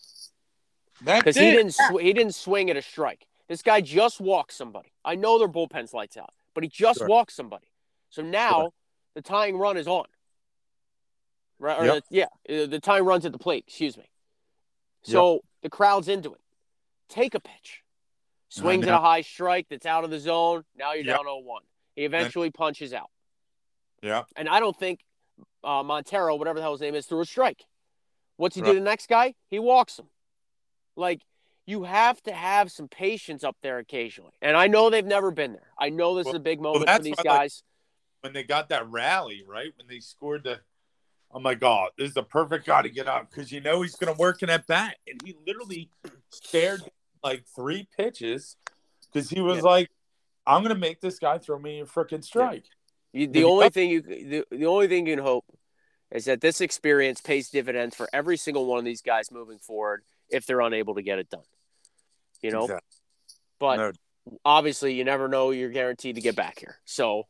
Because 1.05 1.37
he 1.37 1.51
didn't 1.51 1.73
sw- 1.73 2.01
he 2.01 2.13
didn't 2.13 2.35
swing 2.35 2.69
at 2.71 2.77
a 2.77 2.83
strike. 2.83 3.27
This 3.49 3.63
guy 3.63 3.81
just 3.81 4.21
walked 4.21 4.53
somebody. 4.53 4.93
I 5.05 5.15
know 5.17 5.39
their 5.39 5.49
bullpen's 5.49 5.93
lights 5.95 6.17
out, 6.17 6.31
but 6.55 6.63
he 6.63 6.69
just 6.69 6.99
Sure. 6.99 7.09
walked 7.09 7.33
somebody. 7.33 7.67
So 8.11 8.23
now 8.23 8.73
the 9.15 9.23
tying 9.23 9.57
run 9.57 9.77
is 9.77 9.89
on. 9.89 10.07
Right? 11.59 11.79
Or 11.81 11.85
Yep. 11.87 12.05
the, 12.11 12.17
yeah, 12.17 12.63
uh, 12.63 12.67
the 12.67 12.81
tying 12.81 13.05
run's 13.05 13.27
at 13.27 13.33
the 13.33 13.39
plate. 13.39 13.65
Excuse 13.67 13.97
me. 13.97 14.09
So 15.03 15.43
the 15.63 15.71
crowd's 15.71 16.09
into 16.09 16.33
it. 16.35 16.41
Take 17.09 17.35
a 17.35 17.41
pitch. 17.41 17.83
Swings 18.49 18.87
at 18.87 18.95
a 18.95 18.99
high 18.99 19.21
strike 19.23 19.69
that's 19.69 19.87
out 19.87 20.05
of 20.05 20.11
the 20.11 20.19
zone. 20.19 20.65
Now 20.75 20.93
you're 20.93 21.05
Yep. 21.05 21.17
down 21.19 21.27
0-1. 21.27 21.63
He 21.97 22.05
eventually 22.05 22.51
punches 22.51 22.93
out. 22.93 23.11
Yeah. 24.03 24.25
And 24.37 24.49
I 24.49 24.61
don't 24.61 24.77
think 24.77 25.05
uh, 25.63 25.83
Montero, 25.83 26.35
whatever 26.37 26.59
the 26.59 26.63
hell 26.63 26.73
his 26.73 26.81
name 26.81 26.95
is, 26.95 27.07
threw 27.07 27.21
a 27.21 27.27
strike. 27.27 27.65
What's 28.41 28.57
he 28.57 28.63
do 28.63 28.69
Right. 28.69 28.73
to 28.73 28.79
the 28.79 28.85
next 28.85 29.07
guy? 29.07 29.35
He 29.49 29.59
walks 29.59 29.99
him. 29.99 30.09
Like, 30.97 31.21
you 31.67 31.85
have 31.85 32.23
to 32.23 32.33
have 32.33 32.73
some 32.73 32.89
patience 32.89 33.45
up 33.45 33.59
there 33.63 33.77
occasionally. 33.77 34.33
And 34.41 34.57
I 34.57 34.67
know 34.67 34.89
they've 34.89 35.05
never 35.05 35.31
been 35.31 35.53
there. 35.53 35.69
I 35.79 35.91
know 35.91 36.15
this 36.15 36.27
is 36.27 36.33
a 36.33 36.41
big 36.41 36.59
well, 36.59 36.73
moment 36.73 36.91
for 36.91 37.03
these 37.03 37.17
why, 37.19 37.31
like, 37.31 37.39
guys. 37.39 37.63
when 38.23 38.33
they 38.33 38.43
got 38.43 38.71
that 38.71 38.89
rally, 38.89 39.45
right? 39.47 39.75
When 39.77 39.87
they 39.89 40.01
scored 40.01 40.45
the, 40.45 40.61
oh 41.31 41.39
my 41.39 41.55
oh, 41.61 41.89
this 41.99 42.09
is 42.09 42.15
the 42.15 42.23
perfect 42.23 42.65
guy 42.65 42.81
to 42.81 42.89
get 42.89 43.07
out 43.07 43.31
because 43.31 43.53
you 43.53 43.61
know 43.61 43.83
he's 43.83 43.95
going 43.95 44.13
to 44.13 44.19
work 44.19 44.43
in 44.43 44.49
at 44.49 44.67
bat, 44.67 44.97
and 45.07 45.21
he 45.23 45.37
literally 45.47 45.91
stared 46.31 46.81
like 47.23 47.45
three 47.45 47.89
pitches 47.95 48.57
because 49.13 49.29
he 49.29 49.43
was 49.43 49.59
Yeah. 49.59 49.65
like, 49.65 49.91
I'm 50.47 50.63
going 50.63 50.75
to 50.75 50.81
make 50.81 51.03
this 51.03 51.19
guy 51.19 51.37
throw 51.37 51.59
me 51.59 51.81
a 51.81 51.85
freaking 51.85 52.25
strike. 52.25 52.65
You, 53.13 53.27
the 53.27 53.41
you 53.41 53.51
only 53.51 53.69
thing 53.69 53.91
you 53.91 54.01
the, 54.01 54.45
the 54.51 54.65
only 54.67 54.89
thing 54.89 55.07
you 55.07 55.17
can 55.17 55.23
hope 55.23 55.45
is 56.11 56.25
that 56.25 56.41
this 56.41 56.61
experience 56.61 57.21
pays 57.21 57.51
dividends 57.51 57.95
for 57.95 58.09
every 58.13 58.37
single 58.37 58.67
one 58.67 58.79
of 58.79 58.85
these 58.85 59.03
guys 59.03 59.31
moving 59.31 59.59
forward 59.59 60.03
if 60.29 60.47
they're 60.47 60.61
unable 60.61 60.95
to 60.95 61.03
get 61.03 61.19
it 61.19 61.31
done. 61.31 61.45
You 62.43 62.51
know, 62.51 62.65
Exactly. 62.65 62.97
but 63.59 63.77
No. 63.77 63.93
obviously 64.45 64.95
you 64.95 65.05
never 65.05 65.29
know 65.29 65.51
you're 65.51 65.71
guaranteed 65.71 66.17
to 66.17 66.21
get 66.21 66.37
back 66.37 66.59
here. 66.59 66.79
So 66.85 67.27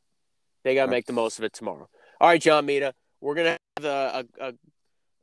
they 0.62 0.74
got 0.74 0.86
to 0.86 0.90
make 0.90 1.06
the 1.06 1.12
most 1.12 1.38
of 1.38 1.44
it 1.44 1.52
tomorrow. 1.52 1.88
All 2.20 2.28
right, 2.28 2.40
John 2.40 2.66
Mita, 2.66 2.94
we're 3.20 3.34
gonna 3.34 3.56
have 3.76 3.84
a 3.84 4.26
a, 4.40 4.54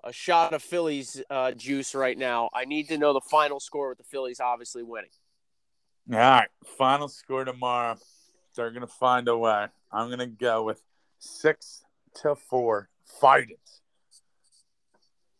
a, 0.03 0.13
shot 0.13 0.53
of 0.53 0.63
Phillies 0.63 1.21
uh, 1.29 1.51
juice 1.51 1.93
right 1.93 2.17
now. 2.17 2.49
I 2.53 2.65
need 2.65 2.87
to 2.89 2.97
know 2.97 3.13
the 3.13 3.21
final 3.21 3.59
score 3.59 3.89
with 3.89 3.99
the 3.99 4.03
Phillies 4.03 4.39
obviously 4.39 4.83
winning. 4.83 5.11
All 6.11 6.17
right, 6.17 6.47
final 6.77 7.07
score 7.07 7.45
tomorrow. 7.45 7.97
They're 8.55 8.71
going 8.71 8.81
to 8.81 8.87
find 8.87 9.27
a 9.27 9.37
way. 9.37 9.67
I'm 9.91 10.07
going 10.07 10.19
to 10.19 10.25
go 10.25 10.63
with 10.63 10.81
six 11.19 11.83
to 12.21 12.35
four. 12.35 12.89
Fight 13.21 13.49
it. 13.49 13.59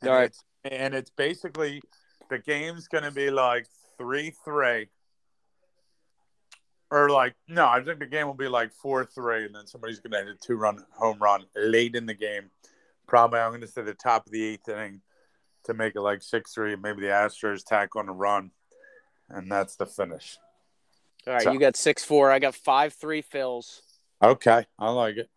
And 0.02 0.10
All 0.10 0.16
right. 0.16 0.26
It's, 0.26 0.44
and 0.64 0.94
it's 0.94 1.10
basically 1.10 1.82
the 2.30 2.40
game's 2.40 2.88
going 2.88 3.04
to 3.04 3.12
be 3.12 3.30
like 3.30 3.68
three 3.98 4.32
three. 4.44 4.88
Or 6.90 7.10
like 7.10 7.36
no, 7.48 7.66
I 7.68 7.84
think 7.84 8.00
the 8.00 8.06
game 8.06 8.28
will 8.28 8.34
be 8.34 8.48
like 8.48 8.72
four 8.74 9.04
three, 9.06 9.46
and 9.46 9.54
then 9.54 9.68
somebody's 9.68 10.00
going 10.00 10.12
to 10.12 10.18
hit 10.20 10.36
a 10.36 10.38
two 10.46 10.56
run 10.56 10.86
home 10.92 11.18
run 11.20 11.44
late 11.56 11.96
in 11.96 12.06
the 12.06 12.14
game. 12.14 12.50
Probably 13.08 13.40
I'm 13.40 13.52
going 13.52 13.62
to 13.62 13.68
say 13.68 13.82
the 13.82 13.94
top 13.94 14.26
of 14.26 14.32
the 14.32 14.44
eighth 14.44 14.70
inning 14.70 15.02
to 15.66 15.74
make 15.74 15.96
it 15.96 16.02
like 16.02 16.22
six 16.22 16.54
three. 16.54 16.76
Maybe 16.78 17.02
the 17.02 17.08
Astros 17.08 17.66
tack 17.66 17.96
on 17.98 18.08
a 18.08 18.14
run, 18.14 18.52
and 19.30 19.52
that's 19.52 19.76
the 19.76 19.86
finish. 19.86 20.38
All 21.26 21.34
right, 21.34 21.44
So- 21.44 21.52
you 21.52 21.60
got 21.60 21.76
six 21.76 22.06
four. 22.06 22.32
I 22.32 22.40
got 22.40 22.56
five 22.56 22.94
three 22.94 23.22
Phils. 23.22 23.82
Okay, 24.24 24.66
I 24.80 24.90
like 24.92 25.18
it. 25.18 25.30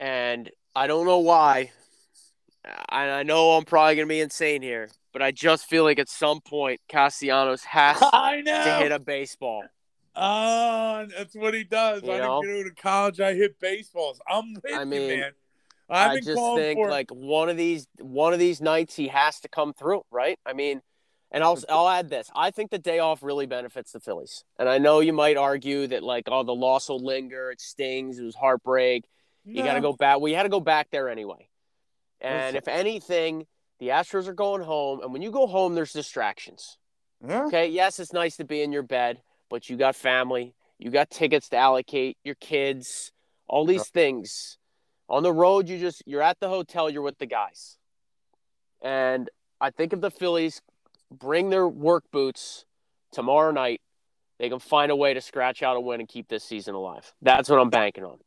and 0.00 0.50
I 0.76 0.86
don't 0.86 1.06
know 1.06 1.20
why. 1.20 1.70
I, 2.90 3.08
I 3.08 3.22
know 3.22 3.52
I'm 3.52 3.64
probably 3.64 3.96
gonna 3.96 4.06
be 4.06 4.20
insane 4.20 4.60
here, 4.60 4.90
but 5.14 5.22
I 5.22 5.30
just 5.30 5.70
feel 5.70 5.84
like 5.84 5.98
at 5.98 6.10
some 6.10 6.42
point 6.42 6.80
Castellanos 6.86 7.64
has 7.64 7.98
to 8.00 8.76
hit 8.80 8.92
a 8.92 8.98
baseball. 8.98 9.64
Oh, 10.14 11.06
that's 11.16 11.34
what 11.34 11.54
he 11.54 11.64
does. 11.64 12.02
You 12.02 12.12
I 12.12 12.18
know? 12.18 12.42
didn't 12.42 12.62
go 12.62 12.68
to 12.68 12.74
college. 12.74 13.20
I 13.20 13.32
hit 13.32 13.58
baseballs. 13.58 14.20
I'm 14.28 14.52
with 14.52 14.72
I 14.74 14.82
you, 14.82 14.86
man. 14.86 15.32
I've 15.88 16.10
I 16.10 16.20
just 16.20 16.42
think 16.56 16.78
like 16.78 17.10
one 17.10 17.48
of 17.48 17.56
these 17.56 17.86
one 17.98 18.34
of 18.34 18.38
these 18.38 18.60
nights 18.60 18.96
he 18.96 19.08
has 19.08 19.40
to 19.40 19.48
come 19.48 19.72
through, 19.72 20.02
right? 20.10 20.38
I 20.44 20.52
mean, 20.52 20.82
and 21.30 21.42
I'll 21.42 21.58
I'll 21.70 21.88
add 21.88 22.10
this. 22.10 22.30
I 22.36 22.50
think 22.50 22.70
the 22.70 22.78
day 22.78 22.98
off 22.98 23.22
really 23.22 23.46
benefits 23.46 23.92
the 23.92 24.00
Phillies. 24.00 24.44
And 24.58 24.68
I 24.68 24.76
know 24.76 25.00
you 25.00 25.14
might 25.14 25.38
argue 25.38 25.86
that 25.86 26.02
like 26.02 26.24
oh 26.26 26.42
the 26.42 26.54
loss 26.54 26.90
will 26.90 27.02
linger, 27.02 27.50
it 27.50 27.62
stings, 27.62 28.18
it 28.18 28.24
was 28.24 28.34
heartbreak. 28.34 29.06
You 29.46 29.62
got 29.62 29.74
to 29.74 29.80
go 29.80 29.92
back. 29.92 30.20
We 30.20 30.32
had 30.32 30.42
to 30.42 30.48
go 30.48 30.60
back 30.60 30.88
there 30.90 31.08
anyway. 31.08 31.48
And 32.20 32.54
Listen. 32.54 32.56
if 32.56 32.68
anything, 32.68 33.46
the 33.78 33.88
Astros 33.88 34.26
are 34.26 34.34
going 34.34 34.62
home, 34.62 35.00
and 35.02 35.12
when 35.12 35.22
you 35.22 35.30
go 35.30 35.46
home, 35.46 35.74
there's 35.74 35.92
distractions. 35.92 36.78
Yeah. 37.26 37.44
Okay, 37.44 37.68
yes, 37.68 37.98
it's 38.00 38.12
nice 38.12 38.36
to 38.36 38.44
be 38.44 38.62
in 38.62 38.72
your 38.72 38.82
bed, 38.82 39.20
but 39.48 39.68
you 39.68 39.76
got 39.76 39.96
family, 39.96 40.54
you 40.78 40.90
got 40.90 41.10
tickets 41.10 41.48
to 41.50 41.56
allocate, 41.56 42.18
your 42.24 42.34
kids, 42.36 43.12
all 43.48 43.64
these 43.64 43.88
things. 43.88 44.58
On 45.08 45.22
the 45.22 45.32
road, 45.32 45.68
you 45.68 45.78
just 45.78 46.02
you're 46.06 46.22
at 46.22 46.40
the 46.40 46.48
hotel, 46.48 46.90
you're 46.90 47.02
with 47.02 47.18
the 47.18 47.26
guys. 47.26 47.78
And 48.82 49.30
I 49.60 49.70
think 49.70 49.92
if 49.92 50.00
the 50.00 50.10
Phillies 50.10 50.60
bring 51.10 51.50
their 51.50 51.68
work 51.68 52.04
boots 52.10 52.64
tomorrow 53.12 53.52
night, 53.52 53.80
they 54.38 54.48
can 54.48 54.58
find 54.58 54.90
a 54.90 54.96
way 54.96 55.14
to 55.14 55.20
scratch 55.20 55.62
out 55.62 55.76
a 55.76 55.80
win 55.80 56.00
and 56.00 56.08
keep 56.08 56.28
this 56.28 56.44
season 56.44 56.74
alive. 56.74 57.12
That's 57.22 57.48
what 57.48 57.60
I'm 57.60 57.70
banking 57.70 58.04
on. 58.04 58.18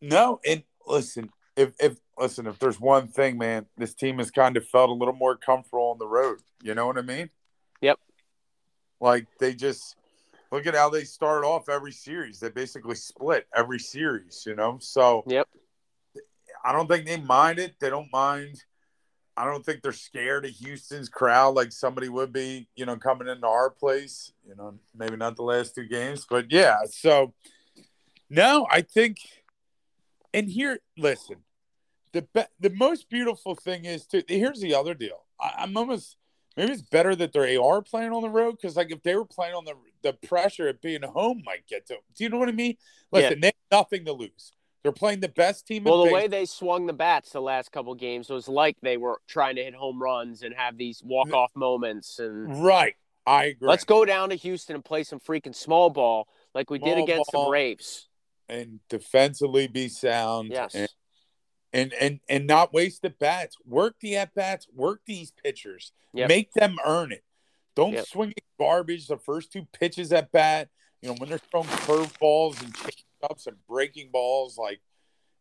No, 0.00 0.40
and 0.46 0.62
listen, 0.88 1.30
if 1.56 1.72
if 1.80 1.98
listen, 2.16 2.46
if 2.46 2.58
there's 2.58 2.80
one 2.80 3.08
thing, 3.08 3.38
man, 3.38 3.66
this 3.76 3.94
team 3.94 4.18
has 4.18 4.30
kind 4.30 4.56
of 4.56 4.66
felt 4.66 4.90
a 4.90 4.94
little 4.94 5.14
more 5.14 5.36
comfortable 5.36 5.90
on 5.90 5.98
the 5.98 6.06
road. 6.06 6.38
You 6.62 6.74
know 6.74 6.86
what 6.86 6.98
I 6.98 7.02
mean? 7.02 7.30
Yep. 7.80 7.98
Like 9.00 9.26
they 9.38 9.54
just 9.54 9.96
look 10.50 10.66
at 10.66 10.74
how 10.74 10.88
they 10.88 11.04
start 11.04 11.44
off 11.44 11.68
every 11.68 11.92
series. 11.92 12.40
They 12.40 12.48
basically 12.48 12.94
split 12.94 13.46
every 13.54 13.78
series, 13.78 14.44
you 14.46 14.54
know? 14.54 14.78
So 14.80 15.24
Yep. 15.26 15.46
I 16.64 16.72
don't 16.72 16.88
think 16.88 17.06
they 17.06 17.18
mind 17.18 17.58
it. 17.58 17.74
They 17.78 17.90
don't 17.90 18.10
mind. 18.12 18.62
I 19.36 19.44
don't 19.44 19.64
think 19.64 19.82
they're 19.82 19.92
scared 19.92 20.44
of 20.44 20.50
Houston's 20.50 21.08
crowd 21.08 21.54
like 21.54 21.70
somebody 21.70 22.08
would 22.08 22.32
be, 22.32 22.68
you 22.74 22.86
know, 22.86 22.96
coming 22.96 23.28
into 23.28 23.46
our 23.46 23.70
place. 23.70 24.32
You 24.46 24.56
know, 24.56 24.74
maybe 24.96 25.16
not 25.16 25.36
the 25.36 25.44
last 25.44 25.76
two 25.76 25.86
games, 25.86 26.26
but 26.28 26.50
yeah. 26.50 26.78
So, 26.90 27.34
no, 28.28 28.66
I 28.68 28.80
think, 28.80 29.18
and 30.38 30.48
here, 30.48 30.78
listen, 30.96 31.36
the 32.12 32.22
be- 32.22 32.42
the 32.60 32.70
most 32.70 33.08
beautiful 33.08 33.54
thing 33.54 33.84
is 33.84 34.06
to 34.08 34.22
here's 34.28 34.60
the 34.60 34.74
other 34.74 34.94
deal. 34.94 35.24
I, 35.40 35.52
I'm 35.58 35.76
almost 35.76 36.16
maybe 36.56 36.72
it's 36.72 36.82
better 36.82 37.14
that 37.16 37.32
they 37.32 37.56
are 37.56 37.62
AR 37.76 37.82
playing 37.82 38.12
on 38.12 38.22
the 38.22 38.30
road 38.30 38.52
because 38.52 38.76
like 38.76 38.90
if 38.90 39.02
they 39.02 39.14
were 39.14 39.24
playing 39.24 39.54
on 39.54 39.64
the 39.64 39.74
the 40.02 40.12
pressure 40.26 40.68
of 40.68 40.80
being 40.80 41.02
home 41.02 41.42
might 41.44 41.66
get 41.66 41.86
to. 41.88 41.96
Do 42.16 42.24
you 42.24 42.30
know 42.30 42.38
what 42.38 42.48
I 42.48 42.52
mean? 42.52 42.76
Listen, 43.12 43.40
they 43.40 43.48
have 43.48 43.54
nothing 43.80 44.04
to 44.04 44.12
lose. 44.12 44.52
They're 44.84 44.92
playing 44.92 45.20
the 45.20 45.28
best 45.28 45.66
team. 45.66 45.78
in 45.86 45.90
Well, 45.90 45.98
the 45.98 46.04
baseball. 46.04 46.20
way 46.22 46.28
they 46.28 46.46
swung 46.46 46.86
the 46.86 46.92
bats 46.92 47.30
the 47.32 47.40
last 47.42 47.72
couple 47.72 47.94
games 47.96 48.30
was 48.30 48.48
like 48.48 48.76
they 48.80 48.96
were 48.96 49.20
trying 49.26 49.56
to 49.56 49.64
hit 49.64 49.74
home 49.74 50.00
runs 50.00 50.42
and 50.42 50.54
have 50.54 50.78
these 50.78 51.02
walk 51.04 51.32
off 51.32 51.50
moments. 51.56 52.18
And 52.20 52.64
right, 52.64 52.94
I 53.26 53.46
agree. 53.46 53.68
let's 53.68 53.84
go 53.84 54.04
down 54.04 54.30
to 54.30 54.36
Houston 54.36 54.76
and 54.76 54.84
play 54.84 55.02
some 55.02 55.18
freaking 55.20 55.54
small 55.54 55.90
ball 55.90 56.28
like 56.54 56.70
we 56.70 56.78
did 56.78 56.96
against 56.96 57.32
ball. 57.32 57.46
the 57.46 57.50
Braves. 57.50 58.07
And 58.48 58.80
defensively 58.88 59.66
be 59.66 59.88
sound. 59.88 60.50
Yes. 60.50 60.74
And, 60.74 60.88
and 61.72 61.92
and 62.00 62.20
and 62.28 62.46
not 62.46 62.72
waste 62.72 63.02
the 63.02 63.10
bats. 63.10 63.56
Work 63.66 63.96
the 64.00 64.16
at 64.16 64.34
bats. 64.34 64.66
Work 64.74 65.02
these 65.06 65.32
pitchers. 65.44 65.92
Yep. 66.14 66.28
Make 66.28 66.52
them 66.54 66.76
earn 66.84 67.12
it. 67.12 67.24
Don't 67.76 67.92
Yep. 67.92 68.06
swing 68.06 68.30
at 68.30 68.42
garbage 68.58 69.06
the 69.06 69.18
first 69.18 69.52
two 69.52 69.66
pitches 69.78 70.12
at 70.12 70.32
bat. 70.32 70.68
You 71.02 71.10
know, 71.10 71.14
when 71.18 71.28
they're 71.28 71.38
throwing 71.38 71.68
curveballs 71.68 72.62
and 72.62 72.74
change 72.74 73.04
ups 73.22 73.46
and 73.46 73.56
breaking 73.68 74.10
balls, 74.10 74.56
like 74.58 74.80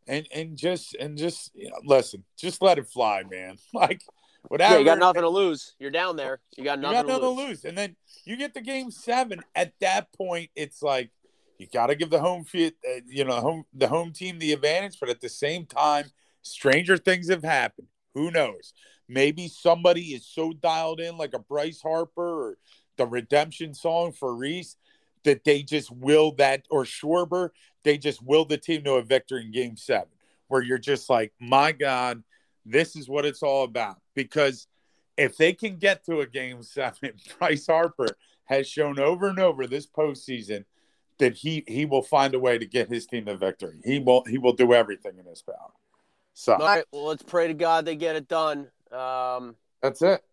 and 0.08 0.28
and 0.34 0.58
just 0.58 0.96
and 0.96 1.18
just 1.18 1.52
you 1.56 1.70
know, 1.70 1.78
listen, 1.86 2.24
just 2.38 2.62
let 2.62 2.78
it 2.78 2.88
fly, 2.88 3.24
man. 3.30 3.58
Like 3.74 4.02
whatever. 4.50 4.74
Yeah, 4.76 4.80
you 4.80 4.86
got 4.86 5.00
nothing 5.00 5.22
to 5.24 5.30
lose. 5.30 5.76
You're 5.80 5.92
down 5.92 6.16
there. 6.16 6.40
You 6.58 6.64
got 6.64 6.78
You 6.78 6.84
nothing, 6.84 7.08
to, 7.08 7.14
lose. 7.18 7.22
to 7.38 7.48
lose. 7.48 7.66
And 7.66 7.78
then 7.78 7.96
you 8.26 8.38
get 8.38 8.54
the 8.54 8.62
game 8.62 8.92
seven. 8.92 9.42
At 9.56 9.74
that 9.82 10.12
point, 10.14 10.52
it's 10.56 10.82
like 10.84 11.10
you 11.58 11.68
got 11.68 11.88
to 11.88 11.96
give 11.96 12.10
the 12.10 12.20
home 12.20 12.44
field, 12.44 12.74
uh, 12.88 13.02
you 13.08 13.24
know, 13.24 13.40
home 13.40 13.66
the 13.74 13.88
home 13.88 14.12
team 14.12 14.40
the 14.40 14.54
advantage. 14.54 15.00
But 15.00 15.10
at 15.10 15.22
the 15.22 15.30
same 15.30 15.66
time, 15.66 16.06
stranger 16.42 16.98
things 16.98 17.30
have 17.30 17.44
happened. 17.44 17.88
Who 18.14 18.32
knows? 18.32 18.74
Maybe 19.10 19.48
somebody 19.48 20.14
is 20.14 20.26
so 20.26 20.54
dialed 20.54 21.00
in, 21.00 21.18
like 21.18 21.34
a 21.34 21.40
Bryce 21.40 21.82
Harper 21.82 22.50
or 22.50 22.58
the 22.98 23.06
redemption 23.06 23.74
song 23.74 24.12
for 24.12 24.36
Rhys, 24.36 24.76
that 25.24 25.44
they 25.44 25.64
just 25.64 25.92
will 25.92 26.32
that, 26.34 26.66
or 26.70 26.84
Schwarber, 26.84 27.50
they 27.84 27.98
just 27.98 28.22
will 28.22 28.46
the 28.46 28.58
team 28.58 28.84
to 28.84 28.94
a 28.94 29.04
victory 29.04 29.44
in 29.44 29.52
game 29.52 29.78
seven, 29.78 30.10
where 30.48 30.62
you're 30.62 30.78
just 30.78 31.10
like, 31.10 31.32
my 31.40 31.72
God, 31.72 32.24
this 32.66 32.96
is 32.96 33.08
what 33.08 33.26
it's 33.26 33.44
all 33.44 33.64
about. 33.64 33.98
Because 34.16 34.68
if 35.18 35.38
they 35.38 35.54
can 35.54 35.78
get 35.78 36.06
to 36.06 36.20
a 36.20 36.28
game 36.28 36.64
seven, 36.64 37.14
Bryce 37.40 37.68
Harper 37.68 38.18
has 38.46 38.68
shown 38.68 39.00
over 39.00 39.28
and 39.28 39.40
over 39.40 39.68
this 39.68 39.86
postseason 39.86 40.66
that 41.20 41.34
he 41.36 41.64
he 41.68 41.86
will 41.86 42.02
find 42.02 42.34
a 42.36 42.40
way 42.40 42.58
to 42.58 42.66
get 42.66 42.88
his 42.90 43.06
team 43.06 43.28
a 43.28 43.36
victory. 43.36 43.80
He 43.84 44.00
will 44.00 44.24
he 44.26 44.38
will 44.38 44.54
do 44.54 44.74
everything 44.74 45.18
in 45.18 45.26
his 45.26 45.42
power. 45.42 45.72
So 46.34 46.54
All 46.54 46.60
right. 46.60 46.84
Well, 46.92 47.06
let's 47.06 47.24
pray 47.24 47.48
to 47.48 47.54
God 47.54 47.86
they 47.86 47.96
get 47.96 48.16
it 48.16 48.28
done. 48.28 48.70
Um, 48.92 49.56
that's 49.82 50.02
it. 50.02 50.24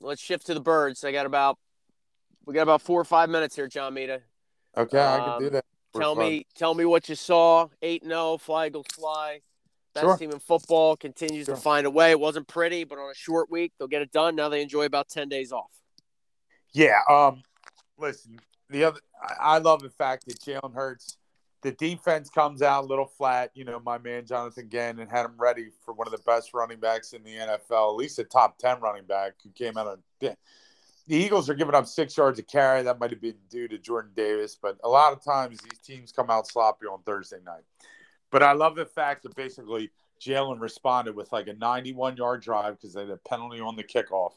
let's 0.00 0.20
shift 0.20 0.46
to 0.46 0.54
the 0.54 0.60
birds. 0.60 1.04
I 1.04 1.12
got 1.12 1.26
about 1.26 1.58
we 2.46 2.54
got 2.54 2.62
about 2.62 2.82
four 2.82 3.00
or 3.00 3.04
five 3.04 3.30
minutes 3.30 3.54
here, 3.54 3.68
John 3.68 3.94
Mita. 3.94 4.22
Okay, 4.76 4.98
I 5.00 5.18
can 5.18 5.28
Um, 5.30 5.38
do 5.42 5.50
that. 5.50 5.64
Tell 5.96 6.14
fun. 6.14 6.24
me, 6.24 6.46
tell 6.54 6.74
me 6.74 6.84
what 6.84 7.08
you 7.08 7.14
saw. 7.16 7.68
Eight 7.82 8.02
and 8.02 8.10
zero, 8.10 8.38
fly 8.38 8.66
Eagles 8.68 8.86
fly. 8.92 9.40
Best 9.92 10.04
Sure. 10.04 10.16
team 10.16 10.30
in 10.30 10.38
football 10.38 10.96
continues 10.96 11.46
Sure. 11.46 11.56
to 11.56 11.60
find 11.60 11.84
a 11.86 11.90
way. 11.90 12.12
It 12.12 12.20
wasn't 12.20 12.46
pretty, 12.46 12.84
but 12.84 12.96
on 12.98 13.10
a 13.10 13.14
short 13.14 13.50
week, 13.50 13.72
they'll 13.78 13.88
get 13.88 14.00
it 14.02 14.12
done. 14.12 14.36
Now 14.36 14.48
they 14.48 14.62
enjoy 14.62 14.84
about 14.84 15.08
ten 15.08 15.28
days 15.28 15.52
off. 15.52 15.70
Yeah. 16.72 17.00
Um. 17.08 17.42
Listen, 17.98 18.40
the 18.70 18.84
other 18.84 19.00
I, 19.40 19.58
love 19.58 19.82
the 19.82 19.90
fact 19.90 20.26
that 20.26 20.40
Jalen 20.40 20.74
Hurts, 20.74 21.18
the 21.62 21.72
defense 21.72 22.30
comes 22.30 22.62
out 22.62 22.84
a 22.84 22.86
little 22.86 23.06
flat. 23.06 23.50
You 23.54 23.64
know, 23.64 23.80
my 23.80 23.98
man 23.98 24.24
Jonathan 24.26 24.68
Gannon 24.68 25.08
had 25.08 25.26
him 25.26 25.34
ready 25.38 25.70
for 25.84 25.92
one 25.92 26.06
of 26.06 26.12
the 26.12 26.22
best 26.24 26.54
running 26.54 26.80
backs 26.80 27.12
in 27.12 27.22
the 27.22 27.30
NFL, 27.30 27.92
at 27.92 27.96
least 27.96 28.18
a 28.18 28.24
top 28.24 28.58
ten 28.58 28.80
running 28.80 29.04
back 29.04 29.34
who 29.42 29.50
came 29.50 29.76
out 29.76 29.86
of. 29.86 29.98
The 30.20 31.16
Eagles 31.16 31.50
are 31.50 31.54
giving 31.54 31.74
up 31.74 31.86
six 31.86 32.16
yards 32.16 32.38
a 32.38 32.42
carry. 32.42 32.82
That 32.82 33.00
might 33.00 33.10
have 33.10 33.20
been 33.20 33.34
due 33.50 33.66
to 33.68 33.78
Jordan 33.78 34.12
Davis, 34.14 34.56
but 34.60 34.78
a 34.84 34.88
lot 34.88 35.12
of 35.12 35.24
times 35.24 35.58
these 35.58 35.80
teams 35.80 36.12
come 36.12 36.30
out 36.30 36.46
sloppy 36.46 36.86
on 36.86 37.02
Thursday 37.02 37.38
night. 37.44 37.64
But 38.30 38.44
I 38.44 38.52
love 38.52 38.76
the 38.76 38.86
fact 38.86 39.24
that 39.24 39.34
basically 39.34 39.90
Jalen 40.20 40.60
responded 40.60 41.16
with 41.16 41.32
like 41.32 41.48
a 41.48 41.54
91 41.54 42.16
yard 42.16 42.42
drive 42.42 42.76
because 42.76 42.94
they 42.94 43.00
had 43.00 43.10
a 43.10 43.16
penalty 43.16 43.60
on 43.60 43.76
the 43.76 43.82
kickoff 43.82 44.32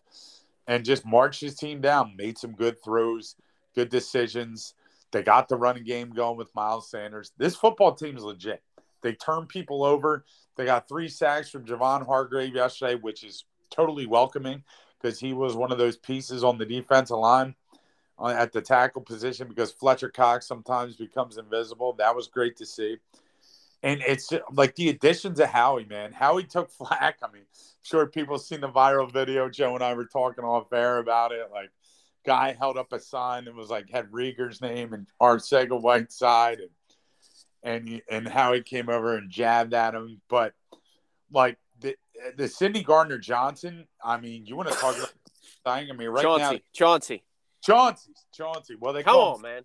and 0.67 0.85
just 0.85 1.05
marched 1.05 1.41
his 1.41 1.55
team 1.55 1.81
down, 1.81 2.15
made 2.17 2.37
some 2.37 2.53
good 2.53 2.81
throws, 2.83 3.35
good 3.75 3.89
decisions. 3.89 4.73
They 5.11 5.23
got 5.23 5.47
the 5.47 5.57
running 5.57 5.83
game 5.83 6.09
going 6.09 6.37
with 6.37 6.53
Miles 6.55 6.89
Sanders. 6.89 7.31
This 7.37 7.55
football 7.55 7.93
team 7.93 8.17
is 8.17 8.23
legit. 8.23 8.63
They 9.01 9.13
turn 9.13 9.45
people 9.45 9.83
over. 9.83 10.25
They 10.55 10.65
got 10.65 10.87
three 10.87 11.09
sacks 11.09 11.49
from 11.49 11.65
Javon 11.65 12.05
Hargrave 12.05 12.55
yesterday, 12.55 12.95
which 12.95 13.23
is 13.23 13.45
totally 13.69 14.05
welcoming 14.05 14.63
because 15.01 15.19
he 15.19 15.33
was 15.33 15.55
one 15.55 15.71
of 15.71 15.77
those 15.77 15.97
pieces 15.97 16.43
on 16.43 16.57
the 16.57 16.65
defensive 16.65 17.17
line 17.17 17.55
uh, 18.19 18.27
at 18.27 18.51
the 18.51 18.61
tackle 18.61 19.01
position 19.01 19.47
because 19.47 19.71
Fletcher 19.71 20.09
Cox 20.09 20.47
sometimes 20.47 20.95
becomes 20.95 21.37
invisible. 21.37 21.93
That 21.93 22.15
was 22.15 22.27
great 22.27 22.57
to 22.57 22.65
see. 22.65 22.97
And 23.83 24.01
it's 24.07 24.31
like 24.53 24.75
the 24.75 24.89
additions 24.89 25.41
of 25.41 25.49
Howie, 25.49 25.85
man. 25.85 26.13
Howie 26.13 26.45
took 26.45 26.71
flack. 26.71 27.17
I 27.21 27.31
mean, 27.31 27.43
sure 27.81 28.07
people 28.07 28.39
seen 28.39 28.61
the 28.61 28.69
viral 28.69 29.11
video. 29.11 29.49
Joe 29.49 29.75
and 29.75 29.83
I 29.83 29.93
were 29.93 30.05
talking 30.05 30.45
off 30.45 30.71
air 30.71 30.99
about 30.99 31.33
it. 31.33 31.49
Like, 31.51 31.69
guy 32.25 32.55
held 32.57 32.77
up 32.77 32.93
a 32.93 32.99
sign 32.99 33.45
that 33.45 33.55
was 33.55 33.69
like 33.69 33.89
had 33.89 34.11
Reagor's 34.11 34.61
name 34.61 34.93
and 34.93 35.07
Arcega 35.21 35.79
Whiteside, 35.79 36.59
and 36.59 36.69
and 37.63 38.01
and 38.09 38.27
Howie 38.27 38.61
came 38.61 38.89
over 38.89 39.17
and 39.17 39.29
jabbed 39.29 39.73
at 39.73 39.95
him. 39.95 40.21
But 40.29 40.53
like 41.31 41.57
the 41.79 41.95
the 42.37 42.47
Sidney 42.47 42.83
Gardner 42.83 43.17
Johnson, 43.17 43.87
I 44.03 44.19
mean, 44.19 44.45
you 44.45 44.55
want 44.55 44.69
to 44.69 44.75
talk 44.75 44.97
about 44.97 45.13
thing? 45.63 45.89
I 45.89 45.93
mean, 45.93 46.09
right 46.09 46.23
now, 46.23 46.37
Chauncey, 46.37 46.63
Chauncey, 46.73 47.23
Chauncey, 47.63 48.11
Chauncey. 48.33 48.75
Well, 48.79 48.93
they 48.93 49.03
come 49.03 49.15
call 49.15 49.35
on, 49.35 49.41
man. 49.41 49.63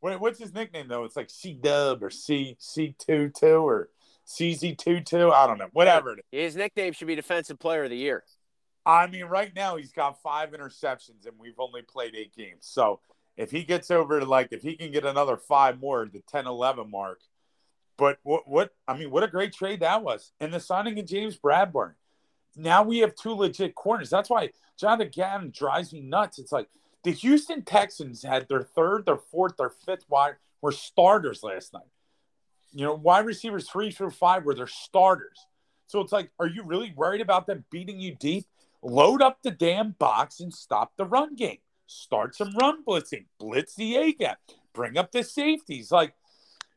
what, 0.00 0.20
what's 0.20 0.38
his 0.38 0.54
nickname 0.54 0.88
though? 0.88 1.04
It's 1.04 1.16
like 1.16 1.30
C 1.30 1.52
Dub 1.52 2.02
or 2.02 2.10
C 2.10 2.56
C 2.58 2.94
two 2.98 3.30
two 3.30 3.66
or 3.66 3.90
CZ 4.26 4.76
two 4.76 5.00
two. 5.00 5.30
I 5.32 5.46
don't 5.46 5.58
know. 5.58 5.68
Whatever. 5.72 6.16
His 6.32 6.56
nickname 6.56 6.92
should 6.92 7.06
be 7.06 7.14
Defensive 7.14 7.58
Player 7.58 7.84
of 7.84 7.90
the 7.90 7.96
Year. 7.96 8.24
I 8.86 9.08
mean, 9.08 9.24
right 9.24 9.52
now 9.54 9.76
he's 9.76 9.90
got 9.90 10.22
five 10.22 10.52
interceptions 10.52 11.26
and 11.26 11.34
we've 11.38 11.58
only 11.58 11.82
played 11.82 12.14
eight 12.14 12.34
games. 12.36 12.60
So 12.60 13.00
if 13.36 13.50
he 13.50 13.64
gets 13.64 13.90
over 13.90 14.20
to 14.20 14.24
like 14.24 14.52
if 14.52 14.62
he 14.62 14.76
can 14.76 14.92
get 14.92 15.04
another 15.04 15.36
five 15.36 15.80
more, 15.80 16.06
the 16.06 16.22
10 16.28 16.46
11 16.46 16.88
mark. 16.88 17.20
But 17.98 18.18
what 18.22 18.46
what 18.46 18.74
I 18.86 18.96
mean, 18.96 19.10
what 19.10 19.24
a 19.24 19.28
great 19.28 19.52
trade 19.52 19.80
that 19.80 20.04
was. 20.04 20.32
And 20.38 20.54
the 20.54 20.60
signing 20.60 20.98
of 21.00 21.06
James 21.06 21.36
Bradberry. 21.36 21.94
Now 22.54 22.84
we 22.84 22.98
have 22.98 23.14
two 23.16 23.34
legit 23.34 23.74
corners. 23.74 24.08
That's 24.08 24.30
why 24.30 24.50
Jonathan 24.78 25.10
Gannon 25.12 25.50
drives 25.50 25.92
me 25.92 26.00
nuts. 26.00 26.38
It's 26.38 26.52
like 26.52 26.68
the 27.02 27.10
Houston 27.10 27.62
Texans 27.62 28.22
had 28.22 28.48
their 28.48 28.62
third, 28.62 29.04
their 29.04 29.18
fourth, 29.18 29.56
their 29.56 29.70
fifth 29.70 30.04
wide 30.08 30.36
were 30.62 30.72
starters 30.72 31.42
last 31.42 31.72
night. 31.72 31.82
You 32.72 32.84
know, 32.84 32.94
wide 32.94 33.26
receivers 33.26 33.68
three 33.68 33.90
through 33.90 34.10
five 34.10 34.44
were 34.44 34.54
their 34.54 34.66
starters. 34.66 35.46
So 35.86 36.00
it's 36.00 36.12
like, 36.12 36.30
are 36.38 36.46
you 36.46 36.62
really 36.62 36.92
worried 36.96 37.20
about 37.20 37.46
them 37.46 37.64
beating 37.70 38.00
you 38.00 38.14
deep? 38.14 38.46
Load 38.88 39.20
up 39.20 39.42
the 39.42 39.50
damn 39.50 39.96
box 39.98 40.38
and 40.38 40.54
stop 40.54 40.92
the 40.96 41.04
run 41.04 41.34
game. 41.34 41.58
Start 41.88 42.36
some 42.36 42.54
run 42.56 42.84
blitzing. 42.84 43.24
Blitz 43.36 43.74
the 43.74 43.96
A 43.96 44.12
gap. 44.12 44.38
Bring 44.72 44.96
up 44.96 45.10
the 45.10 45.24
safeties. 45.24 45.90
Like, 45.90 46.14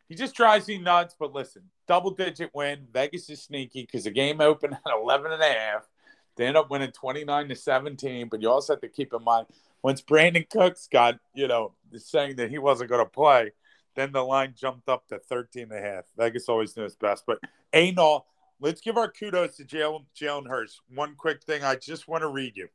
he 0.07 0.15
just 0.15 0.33
drives 0.33 0.67
me 0.67 0.79
nuts. 0.79 1.15
But 1.19 1.33
listen, 1.33 1.61
double 1.87 2.09
digit 2.09 2.49
win. 2.51 2.87
Vegas 2.91 3.29
is 3.29 3.43
sneaky 3.43 3.83
because 3.83 4.05
the 4.05 4.11
game 4.11 4.41
opened 4.41 4.73
at 4.87 4.91
11 4.91 5.33
and 5.33 5.41
a 5.41 5.45
half. 5.45 5.87
They 6.35 6.47
end 6.47 6.57
up 6.57 6.71
winning 6.71 6.91
29 6.91 7.49
to 7.49 7.55
17. 7.55 8.27
But 8.27 8.41
you 8.41 8.49
also 8.49 8.73
have 8.73 8.81
to 8.81 8.87
keep 8.87 9.13
in 9.13 9.23
mind 9.23 9.45
once 9.83 10.01
Brandin 10.01 10.49
Cooks 10.49 10.87
got, 10.91 11.19
you 11.35 11.47
know, 11.47 11.73
saying 11.95 12.37
that 12.37 12.49
he 12.49 12.57
wasn't 12.57 12.89
going 12.89 13.05
to 13.05 13.09
play, 13.09 13.51
then 13.95 14.11
the 14.11 14.23
line 14.23 14.55
jumped 14.57 14.89
up 14.89 15.07
to 15.09 15.19
13 15.19 15.71
and 15.71 15.73
a 15.73 15.79
half. 15.79 16.05
Vegas 16.17 16.49
always 16.49 16.75
knows 16.75 16.95
best. 16.95 17.25
But 17.27 17.37
ain't 17.71 17.99
all. 17.99 18.25
Let's 18.61 18.81
give 18.81 18.97
our 18.97 19.09
kudos 19.09 19.55
to 19.57 19.63
Jalen, 19.63 20.05
Jalen 20.19 20.47
Hurts. 20.47 20.81
One 20.93 21.15
quick 21.15 21.43
thing 21.43 21.63
I 21.63 21.75
just 21.75 22.07
want 22.07 22.23
to 22.23 22.27
read 22.27 22.57
you 22.57 22.67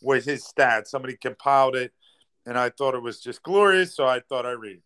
with 0.00 0.24
his 0.24 0.46
stats. 0.46 0.88
Somebody 0.88 1.16
compiled 1.16 1.74
it, 1.74 1.92
and 2.46 2.56
I 2.56 2.70
thought 2.70 2.94
it 2.94 3.02
was 3.02 3.20
just 3.20 3.42
glorious, 3.42 3.96
so 3.96 4.06
I 4.06 4.20
thought 4.20 4.46
I'd 4.46 4.52
read 4.52 4.76
it. 4.76 4.82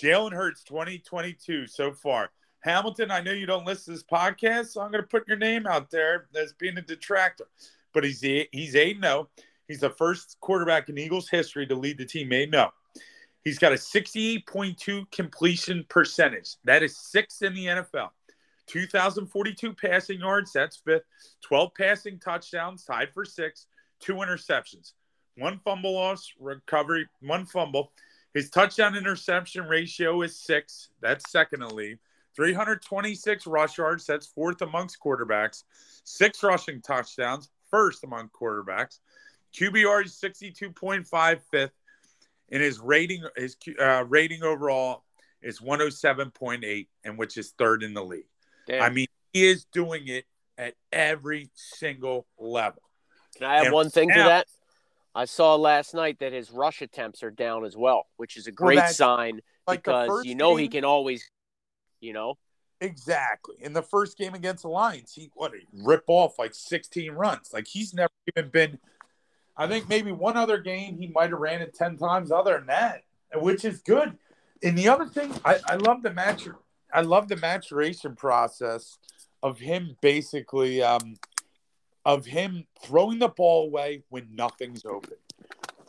Jalen 0.00 0.32
Hurts 0.32 0.64
2022 0.64 1.68
so 1.68 1.92
far. 1.92 2.30
Hamilton, 2.60 3.12
I 3.12 3.20
know 3.20 3.30
you 3.30 3.46
don't 3.46 3.64
listen 3.64 3.94
to 3.94 3.98
this 3.98 4.02
podcast, 4.02 4.72
so 4.72 4.80
I'm 4.80 4.90
going 4.90 5.04
to 5.04 5.08
put 5.08 5.28
your 5.28 5.36
name 5.36 5.68
out 5.68 5.90
there 5.90 6.26
as 6.34 6.52
being 6.52 6.76
a 6.78 6.82
detractor. 6.82 7.46
But 7.92 8.02
he's 8.02 8.20
he's 8.20 8.74
8 8.74 9.00
0. 9.00 9.28
He's 9.68 9.80
the 9.80 9.90
first 9.90 10.36
quarterback 10.40 10.88
in 10.88 10.98
Eagles 10.98 11.28
history 11.28 11.66
to 11.68 11.76
lead 11.76 11.98
the 11.98 12.04
team 12.04 12.32
8 12.32 12.50
0. 12.50 12.72
He's 13.44 13.58
got 13.60 13.70
a 13.70 13.76
68.2 13.76 15.10
completion 15.12 15.86
percentage. 15.88 16.56
That 16.64 16.82
is 16.82 16.98
sixth 16.98 17.42
in 17.42 17.54
the 17.54 17.66
NFL. 17.66 18.10
2,042 18.66 19.74
passing 19.74 20.20
yards, 20.20 20.52
that's 20.52 20.76
fifth. 20.76 21.04
12 21.42 21.74
passing 21.74 22.18
touchdowns, 22.18 22.84
tied 22.84 23.12
for 23.12 23.24
sixth. 23.24 23.66
Two 24.00 24.14
interceptions, 24.14 24.92
one 25.38 25.58
fumble 25.64 25.94
loss, 25.94 26.32
recovery, 26.38 27.08
one 27.20 27.46
fumble. 27.46 27.92
His 28.34 28.50
touchdown 28.50 28.96
interception 28.96 29.64
ratio 29.66 30.20
is 30.22 30.38
six. 30.38 30.90
That's 31.00 31.30
second 31.30 31.62
in 31.62 31.68
the 31.68 31.74
league. 31.74 31.98
326 32.34 33.46
rush 33.46 33.78
yards. 33.78 34.04
That's 34.04 34.26
fourth 34.26 34.60
amongst 34.60 35.00
quarterbacks. 35.00 35.64
Six 36.04 36.42
rushing 36.42 36.82
touchdowns. 36.82 37.48
First 37.70 38.04
among 38.04 38.28
quarterbacks. 38.28 38.98
QBR 39.54 40.04
is 40.04 40.20
62.5, 40.22 41.40
fifth. 41.50 41.72
And 42.52 42.62
his 42.62 42.78
rating, 42.78 43.24
his 43.36 43.56
uh, 43.80 44.04
rating 44.06 44.42
overall 44.42 45.04
is 45.40 45.60
107.8, 45.60 46.88
and 47.04 47.18
which 47.18 47.38
is 47.38 47.54
third 47.58 47.82
in 47.82 47.94
the 47.94 48.04
league. 48.04 48.28
Damn. 48.66 48.82
I 48.82 48.90
mean, 48.90 49.06
he 49.32 49.46
is 49.46 49.64
doing 49.66 50.08
it 50.08 50.24
at 50.58 50.74
every 50.92 51.50
single 51.54 52.26
level. 52.38 52.82
Can 53.36 53.46
I 53.46 53.56
have 53.56 53.66
and 53.66 53.74
one 53.74 53.90
thing 53.90 54.08
to 54.08 54.14
that? 54.14 54.46
I 55.14 55.24
saw 55.24 55.54
last 55.54 55.94
night 55.94 56.18
that 56.20 56.32
his 56.32 56.50
rush 56.50 56.82
attempts 56.82 57.22
are 57.22 57.30
down 57.30 57.64
as 57.64 57.76
well, 57.76 58.06
which 58.16 58.36
is 58.36 58.46
a 58.46 58.52
great 58.52 58.76
that's- 58.76 58.96
sign 58.96 59.40
Like 59.66 59.82
because 59.82 60.24
you 60.24 60.34
know 60.34 60.56
he 60.56 60.68
can 60.68 60.84
always, 60.84 61.30
you 62.00 62.12
know, 62.12 62.38
Exactly. 62.80 63.56
In 63.60 63.72
the 63.72 63.82
first 63.82 64.18
game 64.18 64.34
against 64.34 64.62
the 64.62 64.68
Lions, 64.68 65.14
he 65.14 65.30
what 65.34 65.52
he 65.52 65.66
rip 65.82 66.04
off 66.08 66.38
like 66.38 66.54
16 66.54 67.12
runs. 67.12 67.50
Like 67.52 67.66
he's 67.66 67.94
never 67.94 68.12
even 68.36 68.50
been 68.50 68.78
I 69.56 69.66
think 69.66 69.88
maybe 69.88 70.12
one 70.12 70.36
other 70.36 70.58
game 70.58 70.98
he 70.98 71.06
might 71.08 71.30
have 71.30 71.40
ran 71.40 71.62
it 71.62 71.74
10 71.74 71.96
times 71.96 72.30
other 72.30 72.58
than 72.58 72.66
that, 72.66 73.04
which 73.34 73.64
is 73.64 73.80
good. 73.80 74.18
And 74.62 74.76
the 74.76 74.88
other 74.88 75.06
thing, 75.06 75.32
I, 75.44 75.58
I 75.66 75.76
love 75.76 76.02
the 76.02 76.12
match. 76.12 76.46
I 76.96 77.02
love 77.02 77.28
the 77.28 77.36
maturation 77.36 78.16
process 78.16 78.96
of 79.42 79.58
him 79.58 79.98
basically 80.00 80.82
um, 80.82 81.16
of 82.06 82.24
him 82.24 82.66
throwing 82.82 83.18
the 83.18 83.28
ball 83.28 83.66
away 83.66 84.02
when 84.08 84.34
nothing's 84.34 84.86
open. 84.86 85.18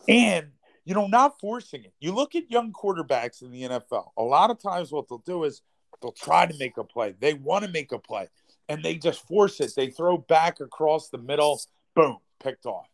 And 0.09 0.47
you 0.83 0.93
know, 0.93 1.07
not 1.07 1.39
forcing 1.39 1.85
it. 1.85 1.93
You 2.01 2.13
look 2.13 2.35
at 2.35 2.51
young 2.51 2.73
quarterbacks 2.73 3.41
in 3.41 3.51
the 3.51 3.63
NFL, 3.63 4.09
a 4.17 4.21
lot 4.21 4.51
of 4.51 4.61
times 4.61 4.91
what 4.91 5.07
they'll 5.07 5.19
do 5.19 5.45
is 5.45 5.61
they'll 6.01 6.11
try 6.11 6.45
to 6.45 6.57
make 6.59 6.77
a 6.77 6.83
play. 6.83 7.15
They 7.17 7.33
want 7.33 7.63
to 7.63 7.71
make 7.71 7.93
a 7.93 7.99
play 7.99 8.27
and 8.67 8.83
they 8.83 8.95
just 8.95 9.25
force 9.25 9.61
it. 9.61 9.71
They 9.77 9.89
throw 9.89 10.17
back 10.17 10.59
across 10.59 11.07
the 11.07 11.19
middle, 11.19 11.61
boom, 11.95 12.17
picked 12.43 12.65
off. 12.65 12.89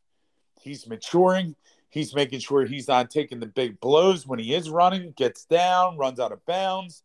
He's 0.61 0.87
maturing. 0.87 1.55
He's 1.89 2.13
making 2.13 2.41
sure 2.41 2.65
he's 2.65 2.87
not 2.87 3.09
taking 3.09 3.39
the 3.39 3.47
big 3.47 3.79
blows 3.79 4.27
when 4.27 4.37
he 4.37 4.53
is 4.53 4.69
running, 4.69 5.13
gets 5.17 5.45
down, 5.45 5.97
runs 5.97 6.19
out 6.19 6.31
of 6.31 6.45
bounds. 6.45 7.03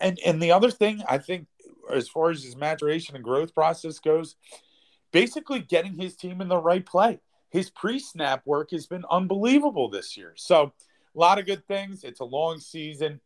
And 0.00 0.18
and 0.24 0.42
the 0.42 0.52
other 0.52 0.70
thing 0.70 1.02
I 1.08 1.18
think 1.18 1.46
as 1.92 2.08
far 2.08 2.30
as 2.30 2.42
his 2.42 2.56
maturation 2.56 3.16
and 3.16 3.24
growth 3.24 3.54
process 3.54 3.98
goes, 3.98 4.36
basically 5.12 5.60
getting 5.60 5.98
his 5.98 6.14
team 6.16 6.40
in 6.40 6.48
the 6.48 6.56
right 6.56 6.84
play 6.84 7.20
his 7.50 7.68
pre-snap 7.68 8.46
work 8.46 8.70
has 8.70 8.86
been 8.86 9.04
unbelievable 9.10 9.88
this 9.88 10.16
year. 10.16 10.32
So 10.36 10.72
a 11.14 11.18
lot 11.18 11.38
of 11.38 11.46
good 11.46 11.66
things. 11.66 12.04
It's 12.04 12.20
a 12.20 12.24
long 12.24 12.60
season. 12.60 13.20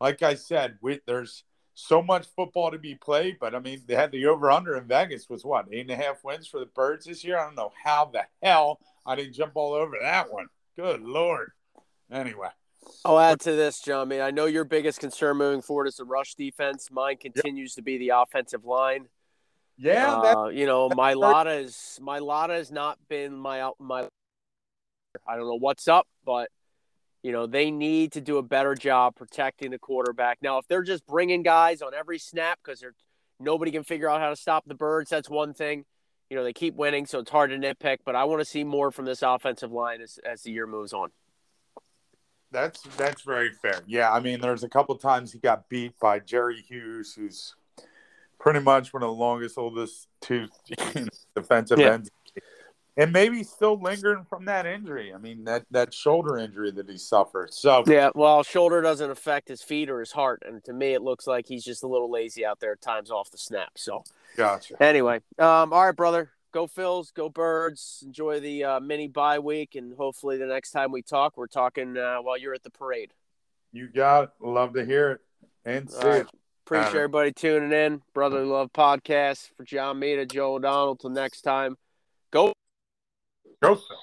Like 0.00 0.22
I 0.22 0.34
said, 0.34 0.78
we, 0.80 1.00
there's 1.06 1.44
so 1.74 2.00
much 2.00 2.26
football 2.36 2.70
to 2.70 2.78
be 2.78 2.94
played, 2.94 3.38
but 3.40 3.54
I 3.54 3.58
mean, 3.58 3.82
they 3.86 3.96
had 3.96 4.12
the 4.12 4.26
over/under 4.26 4.76
in 4.76 4.86
Vegas 4.86 5.28
was 5.28 5.44
what 5.44 5.66
eight 5.72 5.80
and 5.80 5.90
a 5.90 5.96
half 5.96 6.22
wins 6.22 6.46
for 6.46 6.60
the 6.60 6.66
Birds 6.66 7.06
this 7.06 7.24
year. 7.24 7.36
I 7.36 7.44
don't 7.44 7.56
know 7.56 7.72
how 7.82 8.04
the 8.06 8.22
hell 8.42 8.78
I 9.04 9.16
didn't 9.16 9.34
jump 9.34 9.52
all 9.56 9.74
over 9.74 9.96
that 10.00 10.32
one. 10.32 10.46
Good 10.76 11.02
lord. 11.02 11.50
Anyway. 12.12 12.50
I'll 13.04 13.18
add 13.18 13.40
to 13.40 13.52
this, 13.52 13.80
John. 13.80 14.00
I 14.00 14.04
mean, 14.04 14.20
I 14.20 14.30
know 14.30 14.46
your 14.46 14.64
biggest 14.64 15.00
concern 15.00 15.36
moving 15.36 15.62
forward 15.62 15.86
is 15.86 15.96
the 15.96 16.04
rush 16.04 16.34
defense. 16.34 16.88
Mine 16.90 17.16
continues 17.16 17.72
yep. 17.72 17.76
to 17.76 17.82
be 17.82 17.98
the 17.98 18.10
offensive 18.10 18.64
line. 18.64 19.06
Yeah, 19.76 20.14
uh, 20.14 20.46
you 20.46 20.66
know, 20.66 20.88
Mailata 20.88 21.62
is 21.62 21.98
Mailata 22.00 22.56
has 22.56 22.70
not 22.70 22.98
been 23.08 23.34
my 23.34 23.70
my. 23.78 24.06
I 25.26 25.36
don't 25.36 25.46
know 25.46 25.58
what's 25.58 25.88
up, 25.88 26.06
but 26.24 26.48
you 27.22 27.32
know 27.32 27.46
they 27.46 27.70
need 27.70 28.12
to 28.12 28.20
do 28.20 28.38
a 28.38 28.42
better 28.42 28.74
job 28.74 29.16
protecting 29.16 29.72
the 29.72 29.78
quarterback. 29.78 30.38
Now, 30.42 30.58
if 30.58 30.68
they're 30.68 30.82
just 30.82 31.04
bringing 31.06 31.42
guys 31.42 31.82
on 31.82 31.92
every 31.92 32.18
snap 32.18 32.60
because 32.64 32.80
they're 32.80 32.94
nobody 33.40 33.72
can 33.72 33.82
figure 33.82 34.08
out 34.08 34.20
how 34.20 34.30
to 34.30 34.36
stop 34.36 34.64
the 34.66 34.74
birds, 34.74 35.10
that's 35.10 35.28
one 35.28 35.54
thing. 35.54 35.84
You 36.30 36.36
know 36.36 36.44
they 36.44 36.52
keep 36.52 36.74
winning, 36.74 37.04
so 37.04 37.18
it's 37.18 37.30
hard 37.30 37.50
to 37.50 37.56
nitpick. 37.56 37.98
But 38.04 38.14
I 38.14 38.24
want 38.24 38.40
to 38.40 38.44
see 38.44 38.62
more 38.62 38.92
from 38.92 39.06
this 39.06 39.22
offensive 39.22 39.72
line 39.72 40.00
as 40.00 40.18
as 40.24 40.42
the 40.42 40.52
year 40.52 40.68
moves 40.68 40.92
on. 40.92 41.10
That's 42.54 42.80
that's 42.96 43.22
very 43.22 43.50
fair. 43.50 43.80
Yeah, 43.84 44.12
I 44.12 44.20
mean, 44.20 44.40
there's 44.40 44.62
a 44.62 44.68
couple 44.68 44.94
times 44.94 45.32
he 45.32 45.40
got 45.40 45.68
beat 45.68 45.98
by 45.98 46.20
Jerry 46.20 46.62
Hughes, 46.62 47.12
who's 47.12 47.56
pretty 48.38 48.60
much 48.60 48.94
one 48.94 49.02
of 49.02 49.08
the 49.08 49.14
longest, 49.14 49.58
oldest 49.58 50.06
two 50.20 50.46
defensive 51.34 51.80
yeah. 51.80 51.94
ends, 51.94 52.10
and 52.96 53.12
maybe 53.12 53.42
still 53.42 53.80
lingering 53.80 54.24
from 54.30 54.44
that 54.44 54.66
injury. 54.66 55.12
I 55.12 55.18
mean 55.18 55.42
that 55.46 55.64
that 55.72 55.92
shoulder 55.92 56.38
injury 56.38 56.70
that 56.70 56.88
he 56.88 56.96
suffered. 56.96 57.52
So 57.52 57.82
yeah, 57.88 58.10
well, 58.14 58.44
shoulder 58.44 58.80
doesn't 58.82 59.10
affect 59.10 59.48
his 59.48 59.60
feet 59.60 59.90
or 59.90 59.98
his 59.98 60.12
heart, 60.12 60.44
and 60.46 60.62
to 60.62 60.72
me, 60.72 60.94
it 60.94 61.02
looks 61.02 61.26
like 61.26 61.48
he's 61.48 61.64
just 61.64 61.82
a 61.82 61.88
little 61.88 62.08
lazy 62.08 62.46
out 62.46 62.60
there 62.60 62.72
at 62.72 62.80
times 62.80 63.10
off 63.10 63.32
the 63.32 63.38
snap. 63.38 63.72
So 63.74 64.04
gotcha. 64.36 64.80
Anyway, 64.80 65.16
um, 65.40 65.72
all 65.72 65.86
right, 65.86 65.96
brother. 65.96 66.30
Go 66.54 66.68
Phils, 66.68 67.12
go 67.12 67.28
Birds. 67.28 68.04
Enjoy 68.06 68.38
the 68.38 68.62
uh, 68.62 68.80
mini 68.80 69.08
bye 69.08 69.40
week, 69.40 69.74
and 69.74 69.92
hopefully 69.92 70.38
the 70.38 70.46
next 70.46 70.70
time 70.70 70.92
we 70.92 71.02
talk, 71.02 71.36
we're 71.36 71.48
talking 71.48 71.96
uh, 71.96 72.18
while 72.18 72.38
you're 72.38 72.54
at 72.54 72.62
the 72.62 72.70
parade. 72.70 73.12
You 73.72 73.88
got 73.88 74.22
it. 74.22 74.30
Love 74.40 74.74
to 74.74 74.84
hear 74.84 75.10
it 75.10 75.20
and 75.64 75.90
see 75.90 76.06
right. 76.06 76.20
it. 76.20 76.28
Appreciate 76.64 76.94
everybody 76.94 77.32
tuning 77.32 77.72
in. 77.72 78.02
Brotherly 78.14 78.46
Love 78.46 78.72
Podcast 78.72 79.50
for 79.56 79.64
John 79.64 79.98
Mita, 79.98 80.26
Joe 80.26 80.54
O'Donnell. 80.54 80.94
Till 80.94 81.10
next 81.10 81.40
time, 81.40 81.76
go. 82.30 82.52
Go, 83.60 83.74
Phil. 83.74 83.98